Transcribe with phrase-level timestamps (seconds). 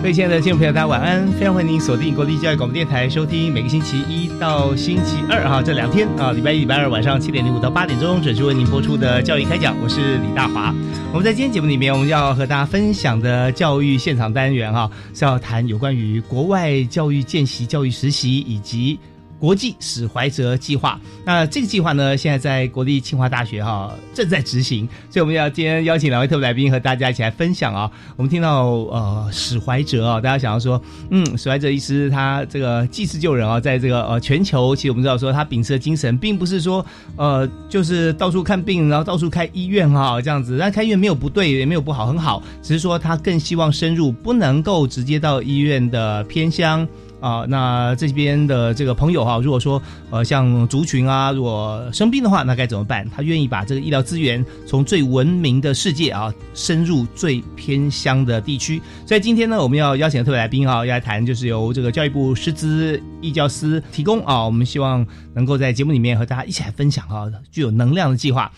[0.00, 1.30] 各位亲爱的听众朋友，大家晚安！
[1.32, 10.74] 非常欢迎您锁定国立教育广播电台，收听每个星期一到星期二哈这两天啊，礼拜一、礼拜二晚上七点零五到八点钟准时为您播出的教育开讲，我是李大华。
[11.12, 18.98] 我们在今天节目里面，我们要和大家分享的教育现场单元哈，是要谈有关于国外教育见习、教育实习以及。
[19.40, 27.90] 国际史怀哲计划，那这个计划呢，现在在国立清华大学哈正在执行，所以我们要今天邀请两位特别来宾和大家一起来分享啊。
[28.16, 36.84] 我们听到呃史怀哲啊，大家想要说，嗯，史怀哲医师他这个济世救人啊，在这个呃全球，其实我们知道说他秉持的精神，并不是说
[37.16, 46.86] 呃就是到处看病，然后到处开医院哈这样子，但开医院没有不对，也没有不好，很好，只是说他更希望深入，不能够直接到医院的偏乡。
[47.20, 53.08] 啊，那这边的这个朋友哈，如果说呃像族群啊，如果生病的话，那该怎么办？
[53.10, 58.80] 他愿意把这个医疗资源从最文明的世界啊，深入最偏乡的地区。
[59.06, 68.50] 所以今天呢，我们要邀请的特别来宾啊，要来谈，就是由这个教育部师资义教司提供啊，我们希望能够在节目里面和大家一起来分享啊，具有能量的计划。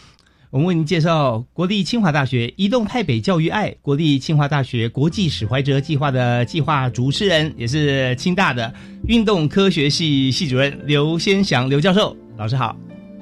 [0.53, 8.71] 我们为您介绍国立清华大学移动太北教育爱国立清华大学国际史怀哲计划的计划主持人，也是清大的
[9.09, 12.77] 运动科学系系主任刘先祥刘教授老师好，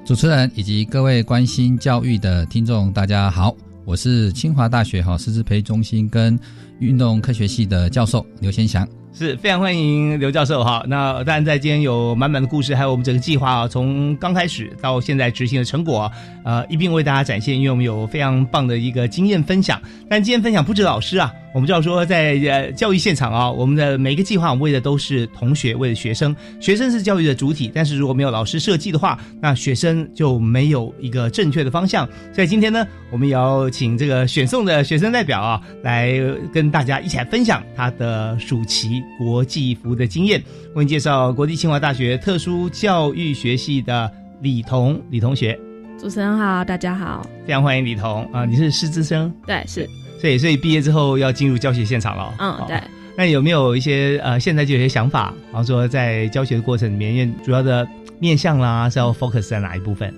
[0.04, 3.54] 主持人以及各位关心教育的听众大家好，
[3.84, 6.36] 我是清华大学哈师资培中心跟
[6.80, 8.84] 运动科学系的教授刘先祥。
[9.12, 10.84] 是非常欢迎刘教授哈。
[10.86, 16.10] 那当然在今天有满满的故事，还有我们整个计划啊，从刚开始到现在执行的成果，
[16.44, 17.56] 呃，一并为大家展现。
[17.56, 19.80] 因为我们有非常棒的一个经验分享。
[20.08, 21.32] 但今天分享不止老师啊。
[21.52, 26.34] 我们知道说，在呃教育现场啊，我们的每一个计划，我们为的都是同学，为了学生。
[26.60, 32.08] 学生是教育的主体，但是如果没有老师设计的话，那学生就没有一个正确的方向。
[32.32, 36.12] 所以今天呢，我们也要请这个选送的学生代表啊，来
[36.52, 40.40] 跟大家一起来分享他的暑期国际服的经验。
[40.76, 44.08] 为你介绍国际清华大学特殊教育学系的
[44.40, 45.58] 李彤李同学。
[45.98, 49.34] 主持人好，大家好，非常欢迎李彤啊，你是师资生？
[49.46, 49.88] 对，是。
[50.20, 52.34] 对，所以毕业之后要进入教学现场了。
[52.38, 52.80] 嗯，对。
[53.16, 57.86] 那有没有一些呃，现在就有些想法，然后说在教学的过程里面，因为主要的
[58.18, 60.14] 面向啦是要 focus 在哪一部分？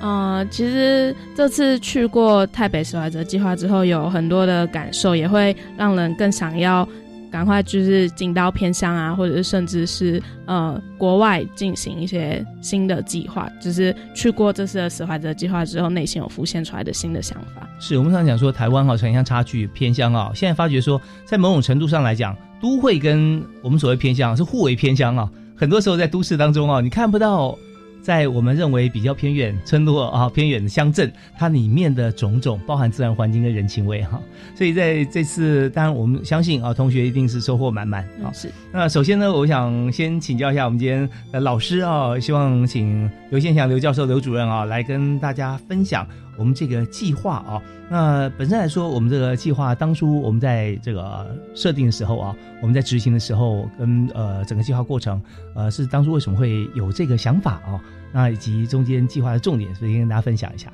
[0.00, 6.88] 呃，其实这次去过台北史怀者计划之后，有很多的感受，也会让人更想要。
[7.30, 17.68] 赶快就是进到偏乡啊，或者是甚至是呃国外进行一些新的计划，就是去过这次的史怀哲计划之后，内心有浮现出来的新的想法。
[17.78, 27.56] 是我们常常讲说台湾哈城乡差距偏乡啊，现在发觉说在某种程度上来讲，都会跟我们所谓偏乡是互为偏乡啊，很多时候在都市当中啊，你看不到。
[28.08, 34.18] 在我们认为比较偏远村落啊，偏远的乡镇，它里面的种种包含自然环境跟人情味哈，
[34.54, 38.32] 所以在这次，当然我们相信啊，同学一定是收获满满啊。
[38.32, 38.50] 是。
[38.72, 46.06] 那首先呢，我想先请教一下我们今天的老师啊，希望请刘先祥刘教授刘主任啊，来跟大家分享
[46.38, 47.60] 我们这个计划啊。
[47.90, 55.20] 那本身来说，我们这个计划当初我们在这个设定的时候啊，我们在执行的时候，跟呃整个计划过程，
[55.54, 57.78] 呃是当初为什么会有这个想法啊？
[58.12, 60.72] 那以及中间计划的重点，所以跟大家分享一下。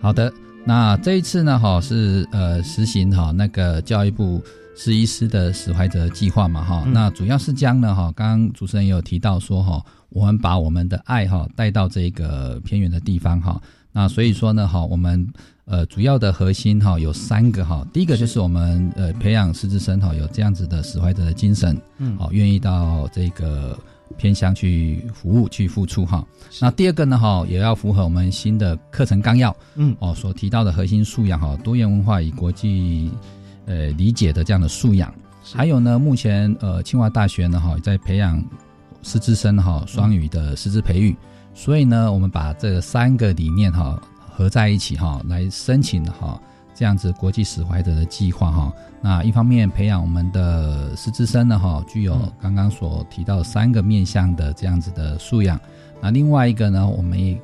[0.00, 0.32] 好的，
[0.64, 4.42] 那这一次呢，哈是呃实行哈那个教育部
[4.76, 13.60] 十一师的使怀者计划嘛，哈，那主要是将呢哈，刚刚主持人也有提到说哈，我们把我们的爱哈带到这个偏远的地方哈，
[13.92, 15.26] 那所以说呢哈，我们。
[15.68, 23.76] 呃，主要的核心哈有三个哈，第一个就是我们呃培养师资生哈有这样子的使怀者的精神，嗯，好，愿意到这个
[24.16, 26.24] 偏向去服务去付出哈。
[26.60, 33.10] 那第二个呢哈，也要符合我们新的课程纲要，嗯，哦所提到的核心素养哈，多元文化与国际
[33.66, 35.12] 呃理解的这样的素养。
[35.54, 38.44] 还有呢，目前呃清华大学呢哈在培养
[39.02, 41.16] 师资生哈双语的师资培育，
[41.54, 44.00] 所以呢，我们把这三个理念哈。
[44.38, 46.38] 合在一起哈，来申请哈
[46.76, 48.72] 这样子国际史怀者的计划哈。
[49.00, 55.58] 那一方面培养我们的师资生呢哈，具有刚刚所提到三个面向的这样子的素养。
[56.00, 57.40] 那另外一个呢，我们也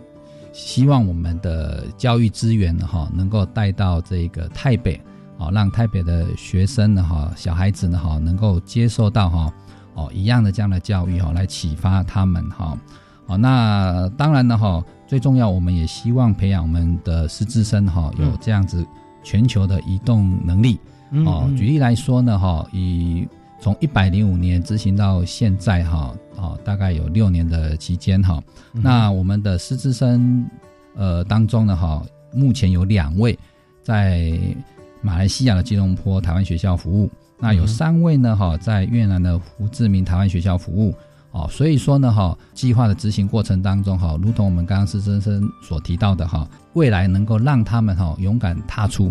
[0.53, 5.01] 希望我们的教育资源哈，能够带到这个台北，
[5.39, 9.53] 哦，让台北的学生呢哈，小孩子呢哈，能够接受到哈
[9.95, 12.77] 哦一样的这样的教育哈，来启发他们哈。
[13.27, 18.85] 哦，那当然呢哈，最重要我们也希望培养我们的师资生哈，有这样子
[19.23, 20.79] 全球的移动能力。
[21.27, 23.29] 哦，举例来说呢哈，以
[23.61, 28.43] 从一百零五年执行到现在哈，哦，大概有六年的期间哈。
[28.73, 30.47] 那我们的师资生
[30.95, 32.03] 呃当中呢哈，
[32.33, 33.39] 目前有两位
[33.83, 34.33] 在
[35.03, 40.95] 马来西亚的吉隆坡台湾学校服务，那有三位呢哈在越南的胡志明台湾学校服务。
[41.33, 49.11] 哦，所以说呢，哈，计划的执行过程当中，哈，如同我们刚刚施先生所提到的，哈，未来能够让他们哈勇敢踏出，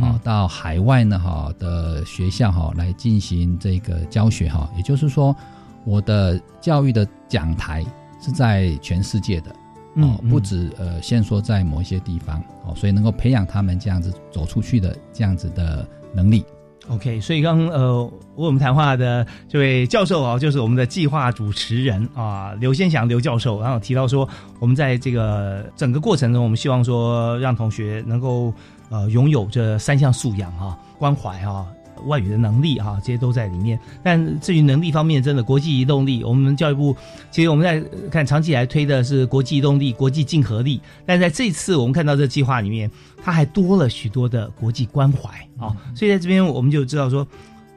[0.00, 5.36] 啊，到海外呢，哈的学校哈来进行这个教学，哈，也就是说，
[5.84, 7.84] 我的教育的讲台
[8.18, 9.54] 是在全世界的，
[9.96, 16.42] 哦，不止呃限缩在某一些地方，哦，所以能够培养他们这样子走出去的这样子的能力。
[16.88, 18.02] OK，所以刚呃，
[18.36, 24.26] 为我们谈话的这位教授啊，就是我们的计划主持人啊，刘先祥刘教授，然后提到说，
[24.58, 28.52] 我们在这个整个过程中，我们希望说，让同学能够
[28.88, 31.66] 呃拥有这三项素养啊，关怀啊。
[32.06, 33.78] 外语的能力哈，这些都在里面。
[34.02, 36.96] 但至于能力方面，真的国际移动力，我们教育部
[37.30, 37.80] 其实我们在
[38.10, 40.80] 看长期以来推的是国际移动力、国际竞合力。
[41.04, 42.90] 但在这次我们看到这计划里面，
[43.22, 45.28] 它还多了许多的国际关怀
[45.58, 45.76] 啊。
[45.94, 47.26] 所以在这边我们就知道说，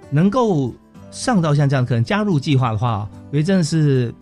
[0.09, 0.74] 能够
[1.12, 4.13] 上到像这样可能加入计划的话，我觉得真的是。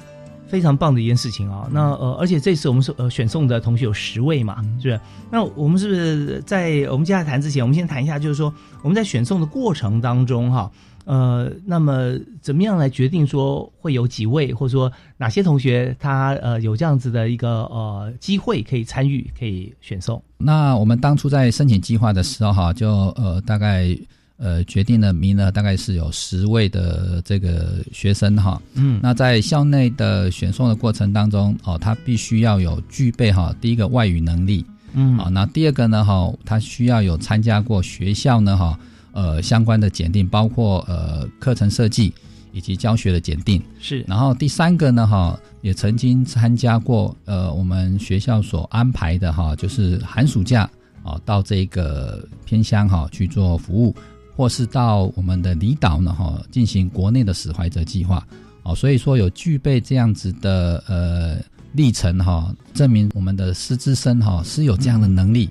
[0.49, 1.69] 非常棒的一件事情啊！
[1.71, 4.99] 那呃，而且这次我们是呃选送的同学有十位嘛，是不是？
[5.31, 8.51] 那我们是不是在我们接下来谈之前，我们先谈一下，就是说
[8.81, 10.71] 我们在选送的过程当中哈，
[11.05, 20.21] 呃，那么怎么样来决定说会有几位，或者说哪些同学他呃有这样子的一个呃机会可以参与，可以选送？
[20.37, 23.95] 那我们当初在申请计划的时候哈，就呃大概。
[24.41, 38.79] 呃，决定了名额大概是有十位的这个学生哈，嗯，那在校内的选送的过程当中，哦，他必须要有具备哈，第一个外语能力，嗯，啊，那第二个呢哈，他需要有参加过学校呢哈，
[39.11, 42.13] 呃，相关的检定，包括呃课程设计
[42.53, 50.63] 以及教学的检定，是，然后第三个呢哈，也曾经参加过呃我们学校所安排的哈，就是寒暑假
[51.03, 53.93] 啊到这个偏乡哈去做服务。
[54.39, 58.25] 或是到我们的离岛呢，哈，进行国内的使怀者计划，
[58.63, 61.37] 哦，所以说有具备这样子的呃
[61.73, 65.49] 历程哈，证明我们的师资生哈是有这样的能力，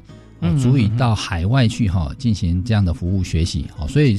[0.58, 4.18] 足以到海外去哈进行这样的服务学习，哦，所以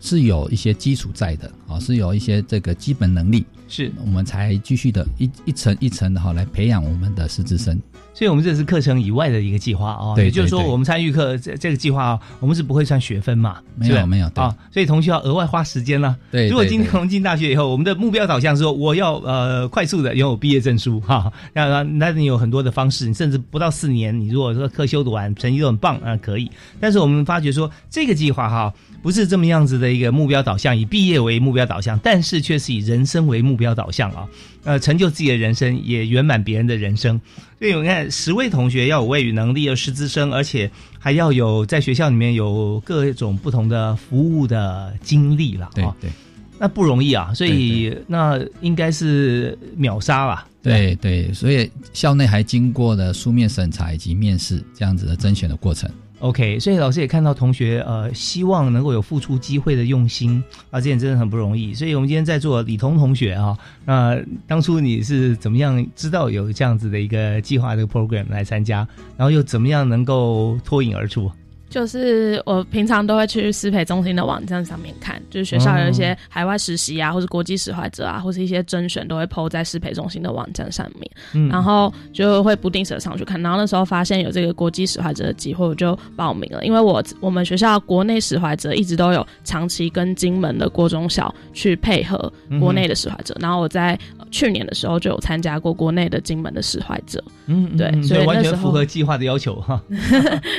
[0.00, 7.80] 是有一些基础在的，啊，是有一些这个基本能力，是我们才继续的一一层一层的哈来培养我们的师资生。
[8.12, 10.14] 所以，我们这是课程以外的一个计划啊。
[10.14, 13.58] 对，也就是说，我们参与课这这个计划啊，我们是不会算学分嘛？
[13.76, 14.54] 没有，没有啊。
[14.70, 16.14] 所以，同学要额外花时间了。
[16.30, 21.32] 对，如果今天我们进大学以后，我们的目标导向是说，我要呃快速的拥有毕业证书哈。
[21.54, 26.50] 那那你有很多的方式，你甚至不到四年，你如果说课修读完，成绩都很棒啊，可以。
[26.80, 34.28] 但是我们发觉说，这个计划哈，不是这么样子的一个目标导向，以毕业为目标导向，但是却是以人生为目标导向啊。
[34.62, 37.18] 呃，成就自己的人生，也圆满别人的人生。
[37.58, 45.70] 所以我看十位同学要有外语能力，有师资生，而且还要有在学校里面有各种不同的服务的经历了。
[45.82, 46.10] 啊对，
[46.58, 47.32] 那不容易啊。
[47.32, 50.46] 所以那应该是秒杀吧。
[50.62, 55.90] 对对，所以校内还经过了书面审查以及面试这样子的甄选的过程。
[56.20, 61.72] OK，所以老师也看到同学呃希望能够有付出机会的用心啊，这点真的很不容易。
[61.72, 68.86] 所以我们今天在座李彤同学啊，那当初你是怎么样知道有这样子的一个计划的 program 来参加，
[69.16, 71.30] 然后又怎么样能够脱颖而出？
[71.70, 83.40] 就是我平常都会去师培中心的网站上面看，就是学校有一些海外实习啊，或是国际使怀者啊，或是一些甄选都会 PO 在师培中心的网站上面，然后就会不定时的上去看。
[83.40, 86.64] 然后那时候发现有这个国际使怀者的机会，我就报名了。
[86.64, 93.96] 因为我我们学校国内使怀者一直都有长期跟金门的国中小去配合国内的使怀者，然后我在
[94.32, 99.80] 去年的时候就有参加过国内的金门的使怀者，嗯，对，所以完全符合计划的要求哈。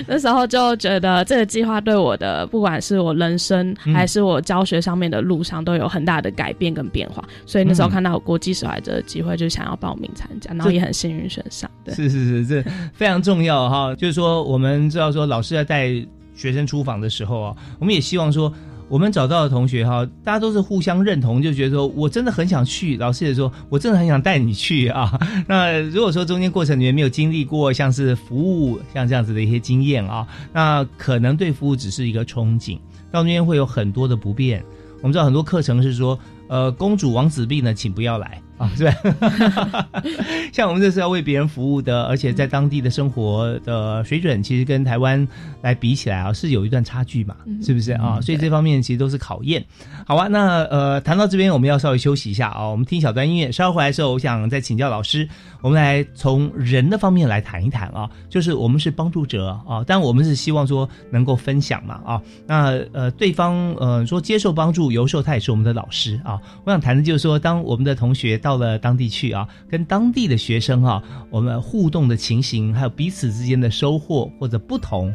[0.07, 1.00] 那时候就觉得。
[1.01, 7.27] 的这个计划对我的，不管是我人生还是我教学上面的路上，都有很大的改变跟变化。
[7.45, 11.69] 所以那时候看到国际史怀者的机会，就想要报名参加，然后也很幸运选上。
[11.83, 13.93] 对，是是是，这非常重要哈。
[13.95, 15.89] 就是说，我们知道说，老师要带
[16.35, 18.53] 学生出访的时候啊，我们也希望说。
[18.91, 22.97] 我们找到的同学哈，大家都是互相认同，就觉得说我真的很想去。
[22.97, 25.17] 老师也说，我真的很想带你去啊。
[25.47, 32.77] 那如果说中间过程里面没有经历过像是服务像这样子的一些经验啊，那可能对服务只是一个憧憬，
[33.09, 34.61] 到中间会有很多的不便。
[35.01, 36.19] 我们知道很多课程是说，
[36.49, 38.41] 呃，公主王子病呢，请不要来。
[38.61, 39.87] 啊，是吧？
[40.53, 45.27] 像我们这是要为别人服务的，而且在当地的生活的水准，其实跟台湾
[45.61, 48.19] 来比起来啊，是有一段差距嘛，是不是啊？
[48.21, 49.65] 所以这方面其实都是考验。
[50.05, 53.51] 好啊，那呃，谈到这边，我们要稍微休息一下啊，我们听小段音乐。
[53.51, 55.27] 稍后回来的时候，我想再请教老师，
[55.61, 62.21] 我们来从人的方面来谈一谈啊，就是我们是帮助者啊，但我们是希望说能够分享嘛啊。
[62.45, 66.39] 那呃，对方呃说接受帮助，有时候他也是我们的老师啊。
[66.65, 75.13] 我想谈的就是说，当我们的同学到到了当地去啊，跟当地的学生啊，我们互动的情形，还有彼此之间的收获或者不同，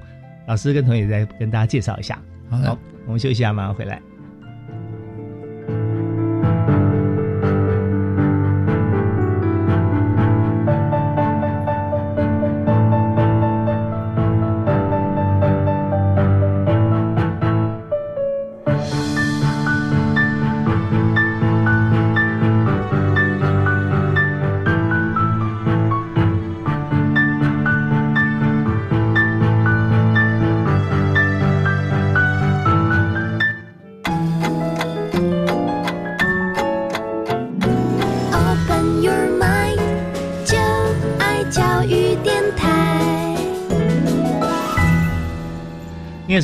[0.49, 2.19] 老师跟同学再跟大家介绍一下。
[2.49, 4.01] 好，我们休息一下，马上回来。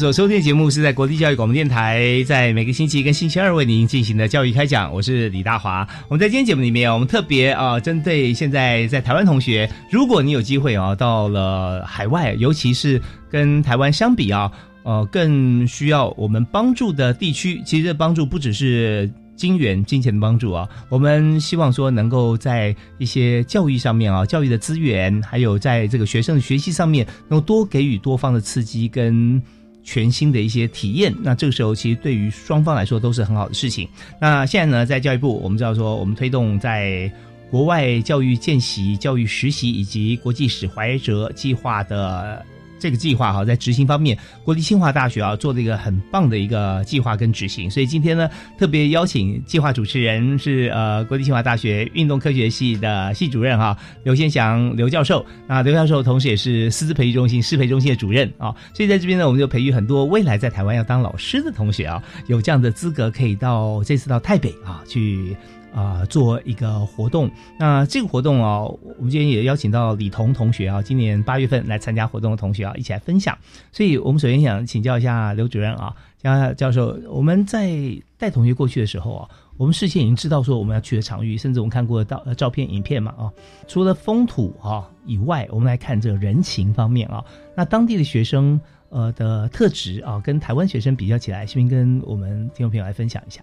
[0.02, 4.92] 所收听的节目是在国立教育广播电台，在每个星期跟星期二为您进行的教育开讲。
[4.92, 5.86] 我是李大华。
[6.08, 14.50] 我们在今天节目里面，我们特别啊，针对现在在台湾同学，如果你有机会啊，到了海外，尤其是跟台湾相比啊，
[14.82, 29.40] 呃，更需要我们帮助的地区，其实这帮助不只是金元金钱的帮助啊，我们希望说能够在一些教育上面啊，教育的资源，还有在这个学生的学习上面，能够多给予多方的刺激跟。
[29.82, 33.88] 全新的一些体验，那这个时候其实对于双方来说都是很好的事情。
[34.20, 37.12] 那现在呢，在教育部，我们知道说，我们推动在
[37.50, 42.44] 国外教育见习、教育实习以及国际史怀哲计划的。
[42.82, 55.24] 这个计划哈，在执行方面，国立清华大学啊做了一个很棒的一个计划跟执行，所以今天呢，特别邀请计划主持人是呃国立清华大学运动科学系的系主任哈刘先祥刘教授。
[55.46, 65.36] 那刘教授同时也是师资培育中心师培中心的主任啊，所以在这边呢，我们就培育很多未来在台湾要当老师的同学啊，有这样的资格可以到这次到台北啊去。
[65.72, 67.30] 啊，做一个活动。
[67.58, 73.36] 那这个活动啊，我们今天也邀请到李彤同学啊，今年八月份来参加活动的同学啊，一起来分享。
[73.72, 77.72] 所以，我们首先想请教一下刘主任啊，江教授，我们在
[78.18, 83.32] 带同学过去的时候啊，我们事先已经知道说我们要去的场域，甚至我们看过到照照片、影片嘛啊。
[83.66, 87.24] 除了风土啊以外，我们来看这个人情方面啊。
[87.56, 88.60] 那当地的学生
[88.90, 93.40] 呃的特质啊，跟台湾学生比较起来，不是跟我们听众朋友来分享一下。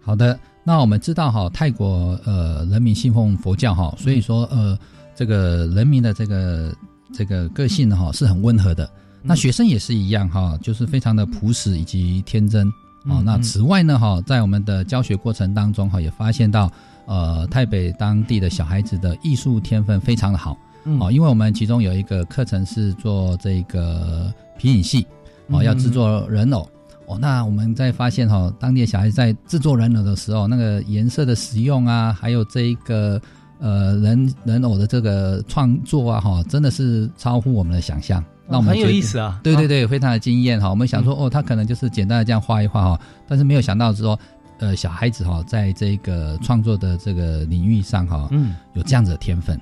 [0.00, 0.38] 好的。
[0.64, 4.78] 那我们知道哈，泰国呃人民信奉佛教哈，所以说呃
[5.14, 6.72] 这个人民的这个
[7.12, 8.88] 这个个性哈是很温和的。
[9.22, 12.68] 那学生也是一样哈，就是非常的朴实以及天真
[13.08, 13.22] 啊。
[13.24, 16.70] 那此外呢哈，在我们的教学过程当中哈，也发现到
[17.06, 20.56] 呃台北当地的小孩子的艺术天分非常的好
[21.00, 25.06] 啊，因为我们其中有一个课程是做这个皮影戏
[25.50, 26.68] 啊，要制作人偶。
[27.12, 33.20] 哦，那我们在发现哈，当地小孩在制作人偶的时候，那个颜色的使用啊，还有这一个
[33.58, 38.24] 呃人人偶的这个创作啊，哈，真的是超乎我们的想象。
[38.48, 40.68] 那我们很有意思啊，对对对，非常的惊艳哈。
[40.70, 44.18] 我们想说，哦，他可能就是简单的这样画一画哈，但是没有想到说，
[44.58, 49.58] 呃，小孩子哈，在这个创作的这个领域上哈，嗯，有这样子的天分。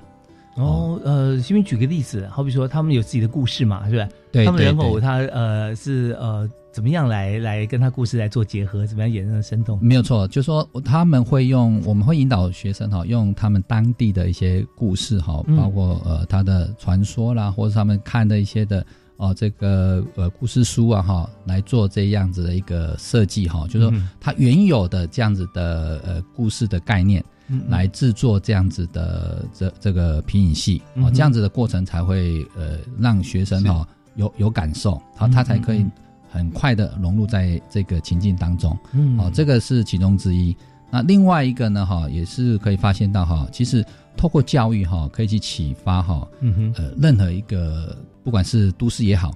[0.55, 4.07] 哦，呃，先边举个例子，好比说他们有自己的故事嘛，是吧？
[4.31, 6.49] 对，他们人偶他呃是呃。
[6.71, 8.87] 怎么样来来跟他故事来做结合？
[8.87, 9.77] 怎么样演的生动？
[9.81, 18.85] 没有错，就是说他们会用，我们会引导学生哈，用他们当地的一些故事哈，包括呃他的传说啦，或者他们看的一些的
[19.17, 27.21] 哦这个呃故事书啊哈，来做这样子的一个设计哈，就是说他原有的这样子的呃故事的概念，
[27.67, 33.85] 来制作这样子的这这个皮影戏啊，这样子的过程才会呃让学生哈
[34.15, 35.85] 有有感受，好他才可以。
[36.31, 40.55] 很快的融入在这个情境当中，嗯，好，这个是其中之一。
[40.89, 43.85] 那另外一个呢，哈，也是可以发现到哈，其实
[44.17, 49.31] 透过教育哈，可以去启发哈，嗯哼，呃，任何一个不管是都市也好，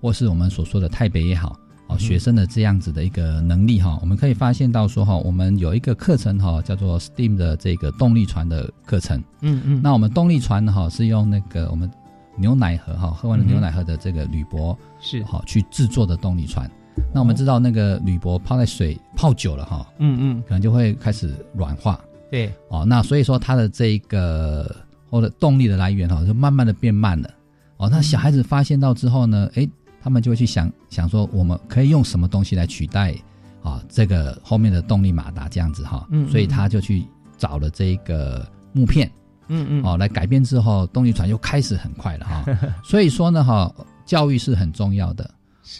[0.00, 1.56] 或是我们所说的台北也好，
[1.88, 9.22] 哦，学生的这样子的一个能力哈，我们可以发现到说哈，我们有一个课程哈，叫做 STEAM 的这个动力船的课程。
[9.42, 11.88] 嗯嗯，那我们动力船哈是用那个我们
[12.36, 16.70] 牛奶盒哈，喝完了牛奶盒的这个铝箔是好去制作的动力船。
[17.12, 22.00] 那我们知道那个铝箔泡在水泡久了哈，嗯嗯，可能就会开始软化。
[22.30, 24.74] 对，哦，那所以说它的这个
[25.10, 27.30] 或者动力的来源哈，就慢慢的变慢了。
[27.76, 29.68] 哦，那小孩子发现到之后呢，诶，
[30.02, 33.14] 他们就会去想想说，我们可以用什么东西来取代
[33.62, 36.06] 啊这个后面的动力马达这样子哈。
[36.10, 37.04] 嗯，所以他就去
[37.36, 39.10] 找了这个木片。
[39.48, 42.44] 嗯嗯，哦，来改变之后，动力船又开始很快了哈。
[42.84, 43.74] 所以说呢，哈，
[44.04, 45.30] 教育是很重要的。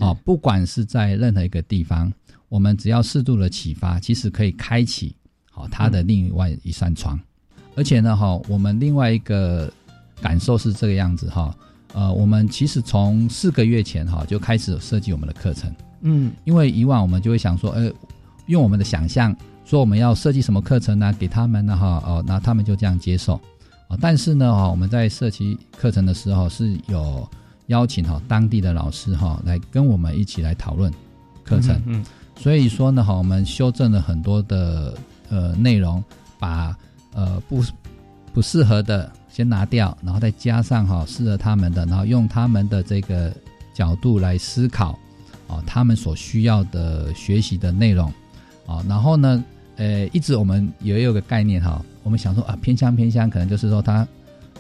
[0.00, 2.12] 啊，不管是在任何一个地方，
[2.48, 5.14] 我们只要适度的启发，其实可以开启
[5.50, 7.18] 好它的另外一扇窗。
[7.76, 9.72] 而且呢，哈，我们另外一个
[10.20, 11.54] 感受是这个样子哈。
[11.94, 15.72] 呃，我们其实从四个月前哈就开始设计我们的课程。
[16.00, 17.90] 嗯，因为以往我们就会想说，呃，
[18.46, 21.12] 用我们的想象说我们要设计什么课程呢？
[21.18, 23.40] 给他们呢，哈，哦，那他们就这样接受。
[23.88, 27.28] 啊，但是呢，哈，我们在设计课程的时候是有。
[27.68, 30.88] 邀请哈当地的老师哈来跟我们一起来讨论
[31.42, 32.04] 课程，嗯，
[32.36, 34.96] 所以说呢哈我们修正了很多的
[35.28, 36.00] 呃内容，
[36.38, 36.76] 把
[37.12, 37.64] 呃不
[38.32, 43.34] 不适合的先拿掉，然后再加上哈适合他们的，然后用他们的这个
[43.74, 44.96] 角度来思考
[45.48, 48.06] 啊他们所需要的学习的内容
[48.64, 49.44] 啊，然后呢
[49.76, 54.06] 呃一直我们也有个概念哈，我们想说啊偏乡偏乡可能就是说他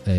[0.04, 0.14] 呃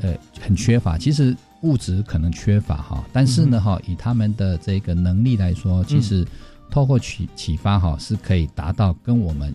[0.00, 1.36] 呃很缺乏，其实。
[1.62, 6.26] 物质可能缺乏哈，但是呢哈，以他们的这个能力来说，其实
[6.72, 9.54] 透过启启发哈，是可以达到跟我们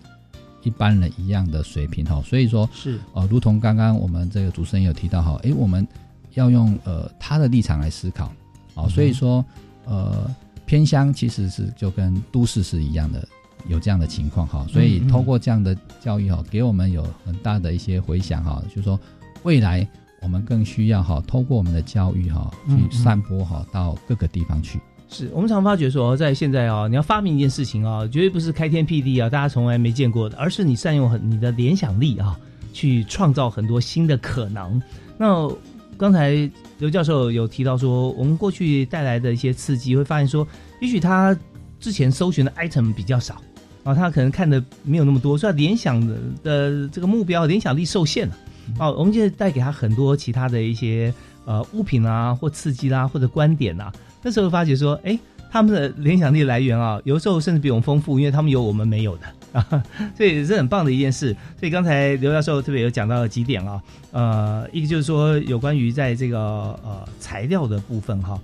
[0.62, 2.22] 一般人一样的水平哈。
[2.24, 5.86] 所以说，是呃，如同刚刚我们这个主持人有提到哈，诶，我们
[6.32, 8.32] 要用呃他的立场来思考，
[8.72, 9.44] 哦，所以说
[9.84, 10.34] 呃
[10.64, 13.28] 偏乡其实是就跟都市是一样的，
[13.66, 14.66] 有这样的情况哈。
[14.68, 18.98] 所以通过这样的教育哈，给我们有很大的一些回响哈，就是说
[19.42, 19.86] 未来。
[20.20, 24.80] 我们更需要哈，通过我们的教育哈，去散播哈到各个地方去。
[25.08, 32.36] 是我们常发觉说，在现在啊，你要发明一件事情啊，绝对不是开天辟地啊，大家从来没见过的，而是你善用很你的联想力啊，
[32.72, 34.82] 去创造很多新的可能。
[35.16, 35.48] 那
[35.96, 40.44] 刚才刘教授有提到说，我们过去带来的一些刺激，会发现说，
[40.80, 41.38] 也许他
[41.78, 43.40] 之前搜寻的 item 比较少
[43.88, 48.36] 啊，他可能看的没有那么多，所以联想的的这个目标联想力受限了。
[48.78, 51.12] 哦，我们就带给他很多其他的一些
[51.46, 53.90] 呃物品啊，或刺激啦，或者观点啊。
[54.22, 55.18] 那时候发觉说，哎，
[55.50, 59.22] 他们的联想力来源啊，有时候甚至比我们丰富，因为他们有我们没有的
[59.52, 59.82] 啊，
[60.14, 61.34] 所以是很棒的一件事。
[61.58, 66.38] 所以刚才刘教授特别有讲到了几点啊，呃，一个就是说有关于在这个
[66.84, 68.38] 呃材料的部分哈，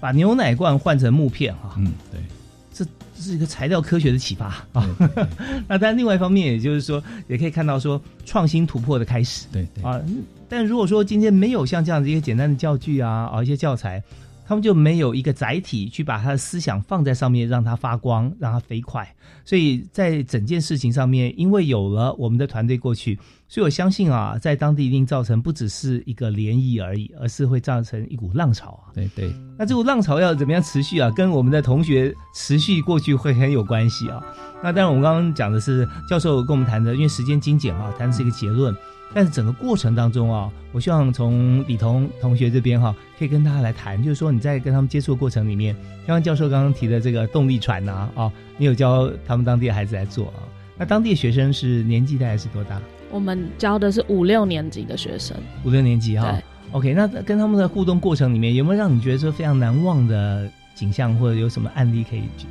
[0.00, 2.20] 把牛奶罐换成木片哈，嗯，对。
[2.72, 2.84] 这
[3.20, 4.96] 是一个材料科学的启发啊，
[5.68, 10.00] 那但另外一方面，也就是说，也可以看到说创新突破的开始，对对啊。
[10.48, 14.02] 但如果说今天没有像这样子一些简单的教具啊，啊一些教材。
[14.50, 19.08] 他们就没有一个载体去把他的思想放在上面，让他发光，让他飞快。
[19.44, 28.90] 所以在整件事情上面，因为有了我们的团队过去，所以我相信啊，在当地一定造成不只是一个涟漪而已，而是会造成一股浪潮啊。
[28.92, 29.32] 对对。
[29.56, 31.08] 那这股浪潮要怎么样持续啊？
[31.12, 34.20] 跟我们的同学持续过去会很有关系啊。
[34.64, 38.74] 那当然，我们刚刚讲的是教授跟我们谈的，因为时间精简啊，谈的是一个结论。
[39.12, 45.74] 但是整个过程当中啊，我希望从李彤同学这边哈，可以跟大家来谈，就是说你在跟他们接触的过程里面，
[46.06, 50.46] 刚刚教授刚刚提的这个动力船呐，啊，你有教他们当地的孩子来做啊？
[50.78, 52.80] 那当地的学生是年纪大概是多大？
[53.10, 56.38] 我们教的是五六年级的学生，五六年级哈。
[56.70, 62.46] OK，那跟他们的互动过程里面，有没有让你觉得说非常难忘的景象，或者有什么案例可以举？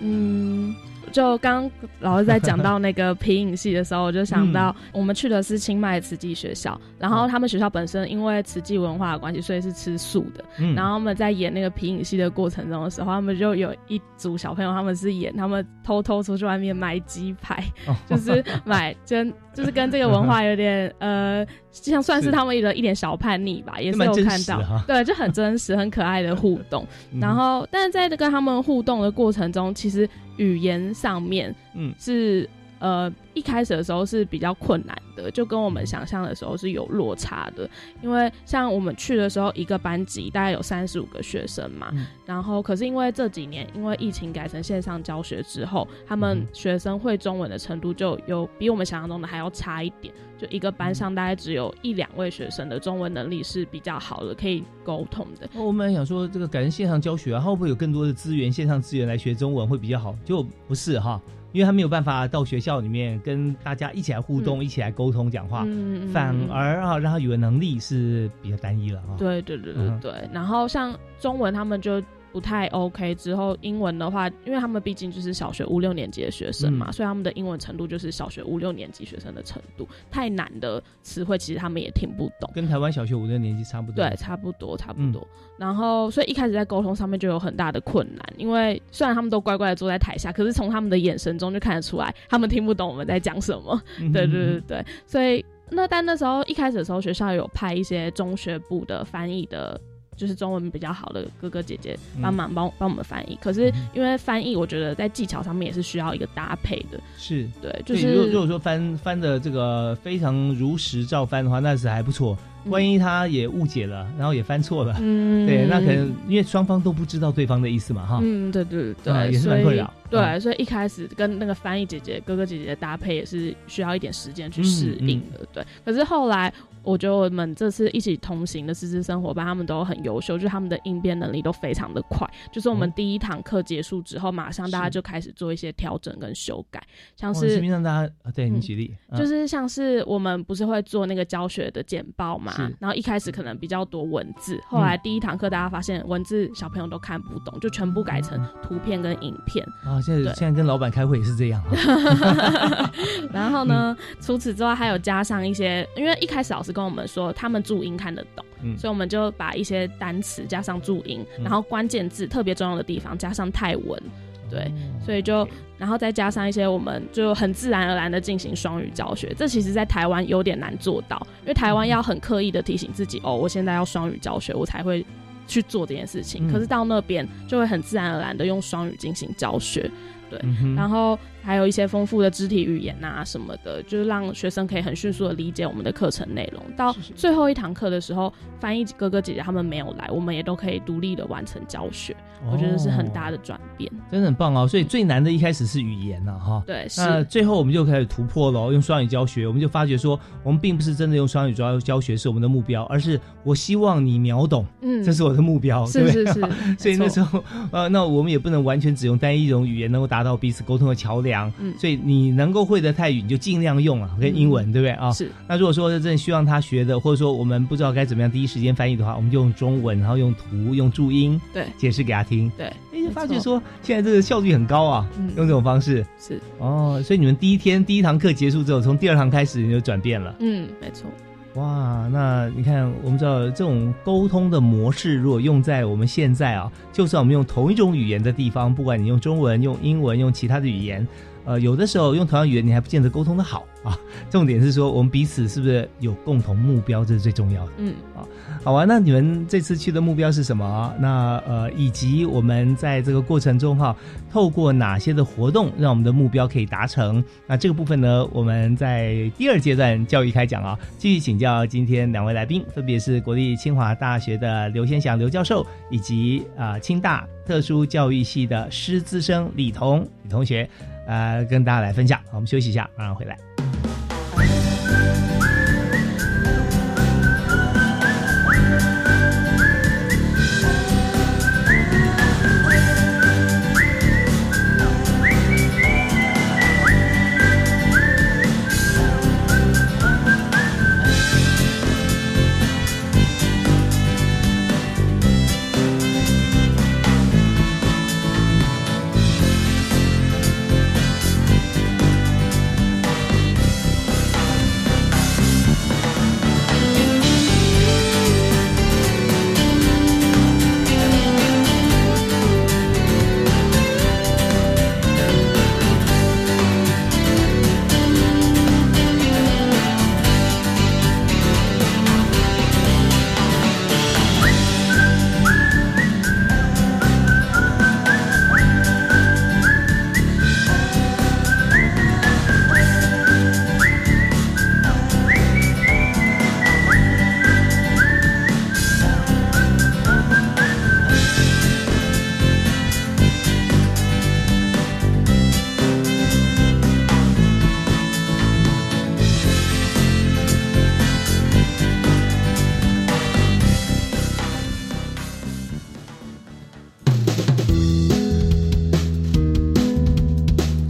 [0.00, 0.74] 嗯。
[1.12, 10.44] 就刚老师在讲到那个 皮影戏的时候，我就想到我们去的是清迈慈济学校，然后他们学校本身因为慈济文化的关系，所以是吃素的。
[10.74, 17.64] 然后他们在演那个皮影戏的过程中的时候，他们就有一组小朋友，他们是演他们偷偷出去外面买鸡排，
[18.06, 26.86] 就是买跟就是跟这个文化有点呃，像算是他们的一点小叛逆吧，也是有看到，对，就很真实、很可爱的互动。
[27.20, 30.08] 然后，但是在跟他们互动的过程中，其实。
[30.36, 32.50] 语言上面，嗯，是
[32.84, 37.66] 呃，一开始的时候是比较困难的，就跟我们想象的时候是有落差的。
[38.02, 41.90] 因为像我们去的时候，一个班级大概有三十五个学生嘛，
[42.26, 50.12] 然后可是因为这几年因为疫情改成线上教学之后，他们学生会中文的程度就有比我们想象中的还要差一点。
[50.36, 55.48] 就一个班上大概只有一两位学生的中文能力是比较好的，可以沟通的。
[55.54, 60.14] 我们想说，这个改成线上教学啊，会不会有更多的资源，线上资源来学中文会比较好？
[60.22, 61.18] 就不是哈。
[61.54, 65.64] 因为他没有办法到学校里面跟大家一起来互动、一起来沟通、讲话，
[66.12, 69.14] 反而啊，让他语文能力是比较单一了啊。
[69.16, 70.28] 对对对对对。
[70.32, 72.02] 然后像中文，他们就。
[72.34, 84.04] 不太 OK，之后英文的话，因为他们毕竟就是小学五六年级的学生嘛，所以他们的英文程度就是小学五六年级学生的程度，太难的词汇其实他们也听不懂，跟台湾小学五六年级差不多。
[84.04, 85.24] 对，差不多，差不多。
[85.56, 93.80] 然后，所以一开始在沟通上面就有很大的困难，因为虽然他们都乖乖的坐在台下，可是从他们的眼神中就看得出来，他们听不懂我们在讲什么。
[94.12, 99.80] 对对对对，所以那但那时候一开始的时候，学校有派一些中学部的翻译的。
[100.16, 107.00] 就是中文比较好的哥哥姐姐帮忙帮帮我们翻译，可是因为翻译，我觉得在技巧上面也是需要一个搭配的。
[107.18, 107.46] 是。
[107.60, 112.36] 对，就是如果如果说翻翻的这个非常如实照翻的话，那是还不错。
[112.66, 119.92] 万一他也误解了，然后也翻错了，嗯，对，那可能因为双方都不知道对方的意思嘛，哈，嗯，对对对，也是蛮困扰。
[120.10, 125.46] 对，所以一开始跟那个翻译姐姐、哥哥姐姐的搭配也是需要一点时间去适应的。
[125.52, 126.50] 对，可是后来
[126.84, 132.28] 我觉得我们这次一起同行的师资生活班，他们都很优秀，就是他们的应变能力都非常的快。
[132.52, 136.82] 就是我们第一堂课结束之后，马上大家就开始做一些调整跟修改，
[137.16, 150.00] 像是让大家对你举例，就是像是我们不是会做那个教学的简报嘛，然后一开始可能比较多文字，后来第一堂课大家发现文字小朋友都看不懂，就全部改成图片跟影片啊。
[150.00, 151.62] 现在现在跟老板开会也是这样。
[153.32, 158.44] 然后呢，除此之外还有加上一些，因为一开始老师跟我们说他们注音看得懂，
[158.76, 164.02] 所以我们就把一些单词加上注音，然后关键字特别重要的地方加上泰文。
[164.50, 164.70] 对，
[165.04, 169.34] 所以就然后再加上一些，我们就很自然而然的进行双语教学。
[169.36, 175.04] 这其实，在台湾有点难做到，因为台湾要很刻意的提醒自己，哦，我现在要双语教学，我才会
[175.48, 176.46] 去做这件事情。
[176.52, 179.90] 可是到那边就会很自然而然的用双语进行教学。
[180.30, 180.38] 对，
[180.76, 186.62] 然后还有一些丰富的肢体语言啊什么的，就是让学生可以很迅速的理解我们的课程内容。
[186.76, 192.16] 到最后一堂课的时候，翻译哥哥姐姐他们没有来，我们也都可以独立的完成教学。
[192.52, 194.68] 我觉得是很大的转变，真的很棒哦。
[194.68, 196.62] 所以最难的一开始是语言呐，哈。
[196.66, 206.40] 对，那最后我们就开始突破了，用双语教学，我们就发觉说，我们并不是真的用双语教教学是我们的目标，而是我希望你秒懂，嗯，这是我的目标，是是 是。
[206.78, 215.10] 所以那时候，呃，那我们也不能完全只用单一一种语言能够达到彼此沟通的桥梁，嗯，所以你能够会的泰语你就尽量用啊，跟英文，对不对啊？
[215.12, 215.30] 是。
[215.48, 222.66] 那如果说真的希望他学的，或者说我们不知道该怎么样第一时间翻译的话，我们就用中文，然后用图、用注音，对，解释给他听，对。
[222.66, 230.34] 哎，就发觉说现在这个效率很高啊，用这种方式是哦，所以你们第一天第一堂课结束之后，从第二堂开始你就转变了。
[230.38, 231.10] 嗯，没错。
[231.54, 241.06] 哇，那你看，我们知道这种沟通的模式，如果用在我们现在啊，就算我们用同一种语言的地方，不管你用中文、用英文、用其他的语言，
[241.44, 243.98] 呃，有的时候用同样语言，你还不见得沟通的好啊。
[244.30, 247.72] 重点是说，我们彼此是不是有共同目标，这是最重要的。
[247.78, 248.26] 嗯，啊。
[248.62, 250.94] 好啊，那你们这次去的目标是什么？
[250.98, 253.94] 那呃，以及我们在这个过程中哈，
[254.32, 257.22] 透过哪些的活动让我们的目标可以达成？
[257.46, 270.66] 那这个部分呢，我们在第二阶段教育开讲啊，继续请教今天两位来宾，分别是国立清华大学的刘先祥刘教授，以及啊清大特殊教育系的师资生李彤李同学，
[271.06, 272.20] 呃，跟大家来分享。
[272.32, 273.53] 我们休息一下，马上回来。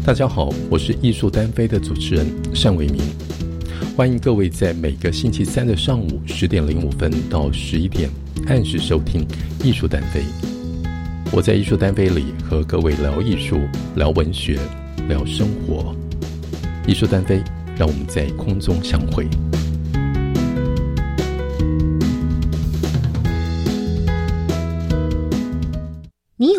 [0.05, 3.01] 大家好，我是艺术单飞的主持人单伟民，
[3.97, 8.11] 欢迎各位在每个星期三的上午十点零五分到十一点
[8.47, 9.27] 按时收听
[9.64, 10.21] 艺术单飞。
[11.33, 13.59] 我在艺术单飞里和各位聊艺术、
[13.97, 14.59] 聊文学、
[15.09, 15.97] 聊生活。
[16.87, 17.43] 艺术单飞，
[17.75, 19.27] 让我们在空中相会。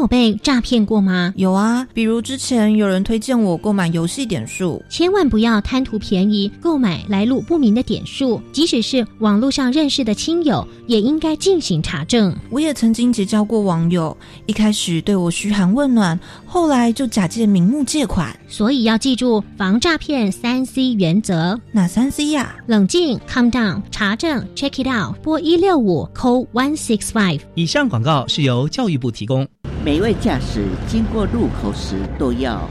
[0.06, 1.34] 有被诈骗过吗？
[1.36, 12.32] 有啊，比如之前有人推荐我购买游戏点数，千万不要贪图便宜购买来路不明的点数，即使是网络上认识的亲友，也应该进行查证。
[12.52, 14.16] 我也曾经结交过网友，
[14.46, 21.60] 一开始对我嘘寒问暖，后来就假借名目借款，所以要记住防诈骗三 C 原则。
[21.72, 22.56] 哪三 C 呀？
[22.68, 27.40] 冷静，calm down，查证，check it out，拨一六五，call one six five。
[27.56, 29.48] 以上广告是由教育部提供。
[29.86, 32.68] 每位驾驶经过路口时都要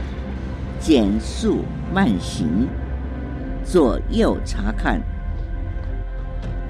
[0.81, 1.59] 减速
[1.93, 2.67] 慢行，
[3.63, 5.01] 左右查看，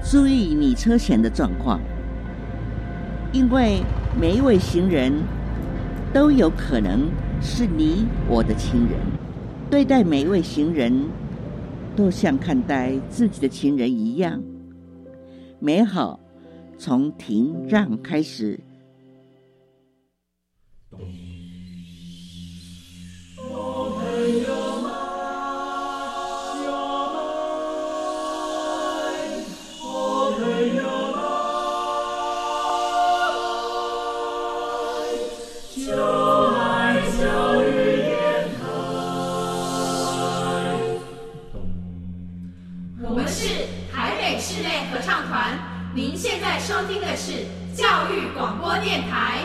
[0.04, 1.80] 注意你车前的状况，
[3.32, 3.80] 因为
[4.16, 5.12] 每一位行人
[6.14, 7.08] 都有可能
[7.42, 9.00] 是你我的亲人。
[9.68, 11.10] 对待每一位行人，
[11.96, 14.40] 都像看待自己的亲人一样。
[15.58, 16.20] 美好
[16.78, 18.60] 从停让开始。
[42.98, 45.58] 我们是台北室内合唱团，
[45.94, 49.44] 您现在收听的是教育广播电台。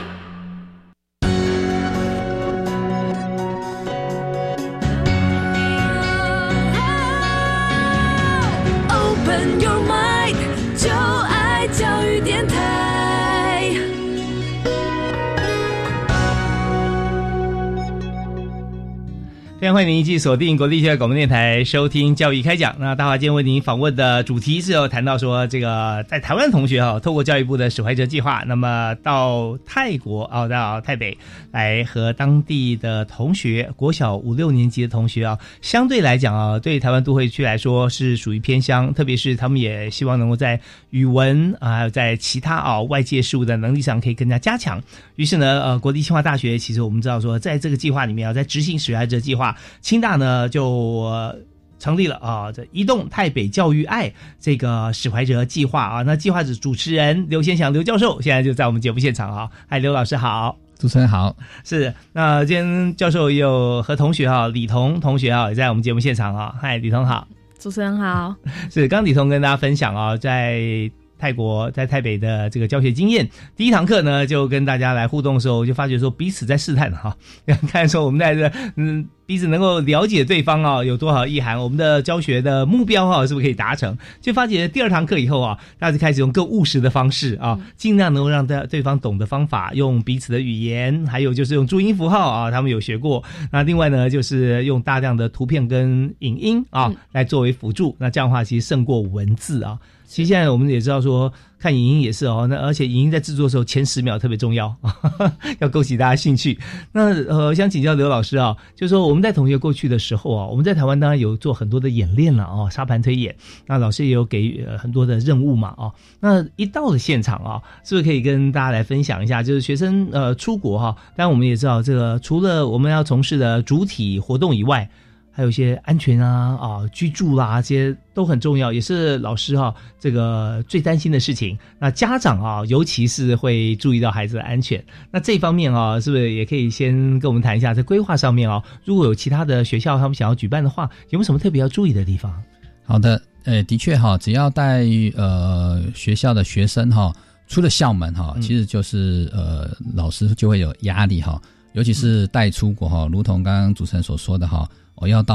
[19.62, 22.76] 非常欢迎您继续锁定国立教育广播电台收听教育开讲。
[22.80, 31.16] 那大华今天为您访问的主题是有谈到说，这个在台湾同学哈，透过教育部的史怀哲计划，那么到泰国啊，到台北
[31.52, 44.82] 来和当地的同学，国小五六年级的同学啊，相对来讲啊，对台湾都会区来说是属于偏乡，特别是他们也希望能够在语文啊，还有在其他啊外界事物的能力上可以更加加强。
[45.18, 49.51] 于是呢，呃，国立清华大学其实我们知道说，在这个计划里面啊，在执行史怀哲计划。
[49.82, 51.36] 清大呢就、呃、
[51.80, 60.58] 成立了啊，这移动太北教育爱这个史怀哲计划啊，那计划的主持人刘先祥刘教授现在就在我们节目现场啊，嗨，刘老师好。
[60.78, 67.28] 主持人好，是那今天教授也有和同学啊，李彤同学啊也在我们节目现场啊，嗨，李彤好，
[67.60, 68.36] 主持人好，
[68.72, 70.92] 是刚李彤跟大家分享啊，在。
[71.22, 77.16] 泰国在台北的这个教学经验，第一堂课呢，就跟大家来互动的时候，就发觉说彼此在试探哈，
[77.70, 83.96] 看说我们在这嗯彼此能够了解对方啊有多少意涵，我们的教学的目标哈是不是可以达成？
[84.20, 93.24] 就发觉第二堂课以后啊，大家就开始用更务实的方式啊，尽量能够让对对方懂的方法，用彼此的语言，还有就是用注音符号啊，他们有学过。
[93.52, 99.78] 那另外呢，就是用大量的图片跟影音啊来作为辅助，那这样的话其实胜过文字啊。
[100.12, 104.76] 其实现在我们也知道说，看影音也是哦，那而且影音在制作的时候前十秒特别重要，
[105.60, 106.60] 要勾起大家兴趣。
[106.92, 113.34] 那呃，想请教刘老师啊，就是说我们在同学过去的时候啊，我们在台湾当然有做很多的演练了哦，沙盘推演。
[113.68, 115.94] 那老师也有给予很多的任务嘛哦。
[116.20, 119.42] 那一到了现场啊，是不是可以跟大家来分享一下？
[119.42, 124.90] 就是学生呃出国哈，当然我们也知道这个除了我们要从事的主体活动以外。
[125.34, 131.58] 还有一些安全啊啊居住啦、啊，这些都很重要，也是老师哈、啊、这个最担心的事情。
[131.80, 134.84] 那家长啊，尤其是会注意到孩子的安全。
[135.10, 138.62] 那这方面啊，是不是也可以先跟我们谈一下在规划上面啊？
[138.84, 142.44] 如果有其他的学校他们想要举办的话，有没有什么特别要注意的地方？
[142.84, 144.84] 好的，呃，的确哈，只要带
[145.16, 147.16] 呃学校的学生哈
[147.48, 151.42] 出了校门哈，其实就是呃老师就会有压力哈，
[151.72, 154.70] 尤其是带出国哈，如同刚刚主持人所说的哈。
[155.02, 155.34] 我要带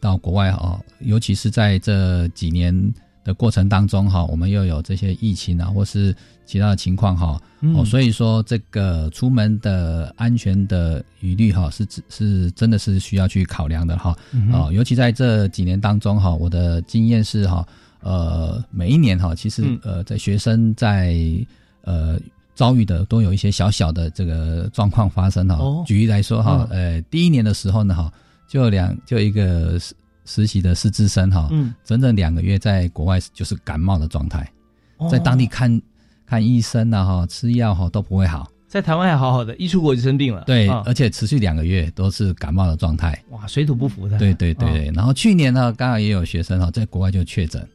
[0.00, 6.14] 到国外哈，尤其是在这几年的过程当中哈，我们又有这些疫情啊，或是
[6.46, 7.42] 其他的情况哈，
[7.74, 14.16] 哦，所以说这个出门的安全的疑虑哈，是是真的是需要去考量的哈，
[14.52, 17.66] 啊，尤其在这几年当中哈，我的经验是哈，
[18.02, 21.16] 呃，每一年哈，其实呃，在学生在
[21.82, 22.20] 呃
[22.54, 25.58] 遭遇的都有一些小小的这个状况发生哈。
[25.84, 28.12] 举例来说哈，呃，第一年的时候呢哈。
[28.48, 34.50] 就两就一个实实习的师资生哈，嗯，整整两个月在国外就是感冒的状态，
[34.96, 35.80] 哦在当地看
[36.26, 40.42] 看医生啊哈，吃药哈都不会好，在台湾还好好的，一出国就生病了。
[40.46, 43.22] 对，啊而且持续两个月都是感冒的状态。
[43.30, 44.18] 哇，水土不服的。
[44.18, 47.66] 对对对对，然后去年呢，刚好也有学生哈在国外就确诊。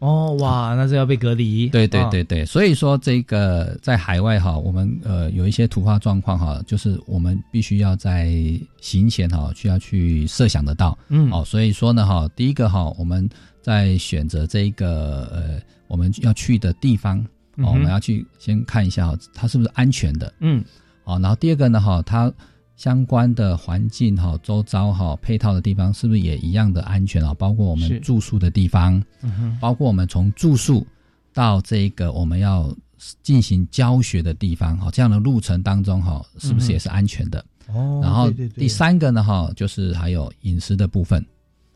[0.00, 1.68] 哦，哇，那是要被隔离。
[1.68, 8.32] 对对啊对对，所以说这个在海外哈，我们呃有一些突发状况哈，就是我们必须要在
[8.80, 10.98] 行前哈需要去设想得到。
[11.08, 13.28] 嗯哦，所以说呢哈，第一个哈，我们
[13.60, 17.26] 在选择这一个呃我们要去的地方哦，
[17.58, 20.32] 嗯我们要去先看一下哈，它是不是安全的。
[20.40, 20.64] 嗯，
[21.04, 22.32] 哦、然后第二个呢哈，它
[22.80, 27.34] 相关的环境哈、周遭哈、配套的地方是不是也一样的安全啊？
[27.34, 29.02] 包括我们住宿的地方，
[29.60, 30.86] 包括我们从住宿
[31.34, 32.74] 到这个我们要
[33.22, 37.44] 进行教学的地方哈，这样的路程当中哈，是不是也是安全的？
[37.68, 41.22] 哦，然后第三个呢哈，就是还有饮食的部分。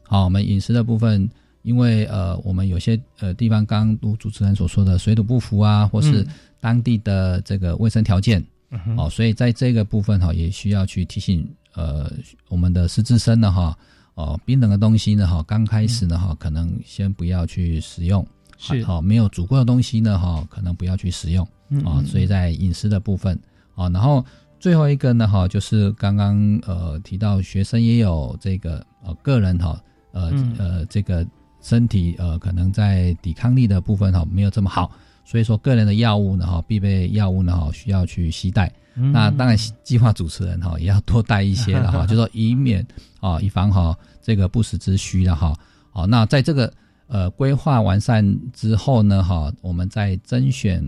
[0.05, 1.29] 好，我们饮食的部分，
[1.65, 6.27] 因为呃，我们有些呃地方，刚刚如主持人所说的水土不服啊，或是嗯
[6.61, 8.43] 当地的这个卫生条件，
[8.87, 12.11] 嗯哦，所以在这个部分哈，也需要去提醒呃
[12.49, 13.77] 我们的师资生的哈，
[14.15, 18.27] 哦，冰冷的东西呢哈，刚开始呢哈，可能先不要去使用，
[18.59, 18.85] 是。
[18.85, 21.47] 好、没有煮过的东西呢哈，可能不要去使用。
[21.85, 23.39] 啊、所以在饮食的部分。
[23.75, 24.25] 啊、然后
[24.61, 29.81] 最后一个呢哈，就是刚刚呃提到学生也有这个呃个人哈
[30.13, 30.55] 呃、嗯。
[30.59, 31.27] 呃这个
[31.61, 34.93] 身体呃可能在抵抗力的部分哈没有这么好，
[35.25, 38.73] 所以说个人的药物呢哈必备药物呢哈需要去携带。
[38.97, 42.87] 嗯那当然，计划主持人哈 也要多带一些了哈，就说以免
[43.19, 45.53] 啊以防哈这个不时之需了哈。
[45.91, 46.73] 好，那在这个
[47.09, 50.81] 呃规划完善之后呢哈，我们在甄选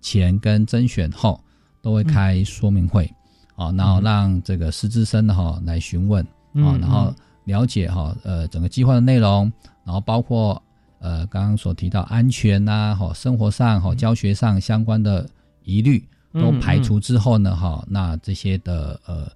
[0.00, 1.40] 前跟甄选后
[1.80, 3.12] 都会开说明会，
[3.56, 9.52] 啊，然后让这个师资生哈来询问啊嗯，然后了解哈呃整个计划的内容，
[9.84, 10.62] 然后包括
[11.02, 15.28] 呃刚刚所提到安全呐哈生活上哈教学上相关的
[15.64, 15.98] 疑虑
[16.32, 19.30] 都嗯排除之后呢哈，那这些的呃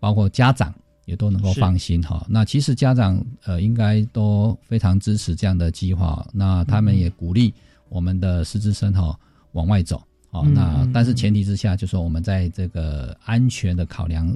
[0.00, 0.74] 包括家长。
[1.06, 2.24] 也都能够放心哈。
[2.28, 7.52] 那其实家长呃应该都非常支持这样的计划，那他们也鼓励
[7.88, 9.18] 我们的师资生哈
[9.50, 9.96] 往外走
[10.30, 10.42] 啊。
[10.44, 14.32] 嗯那嗯但是前提之下，就是说我们在这个安全的考量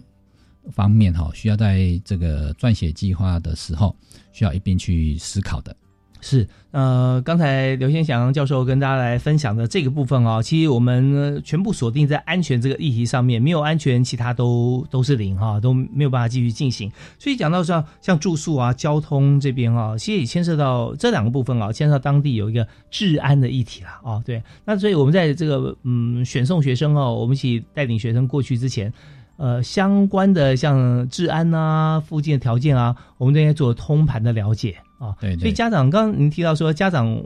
[0.73, 3.95] 方面哈，需要在这个撰写计划的时候，
[4.33, 5.77] 需要一并去思考的。
[6.27, 16.91] 是，呃，刚才刘先祥教授跟大家来分享的这个部分啊、其实我们全部锁定在安全这个议题上面，没有安全，其他都都是零哈、都没有办法继续进行。
[17.19, 28.91] 所以讲到像像住宿啊、交通这边啊，其实也牵涉到这两个部分啊，牵涉到当地有一个治安的议题啦啊、对，那所以我们在这个嗯选送学生哦，我们一起带领学生过去之前。
[29.37, 35.15] 呃，相关的像治安啊、附近的条件啊，我们都应该做通盘的了解啊。
[35.21, 37.21] 对对所以家长刚刚您提到说，家长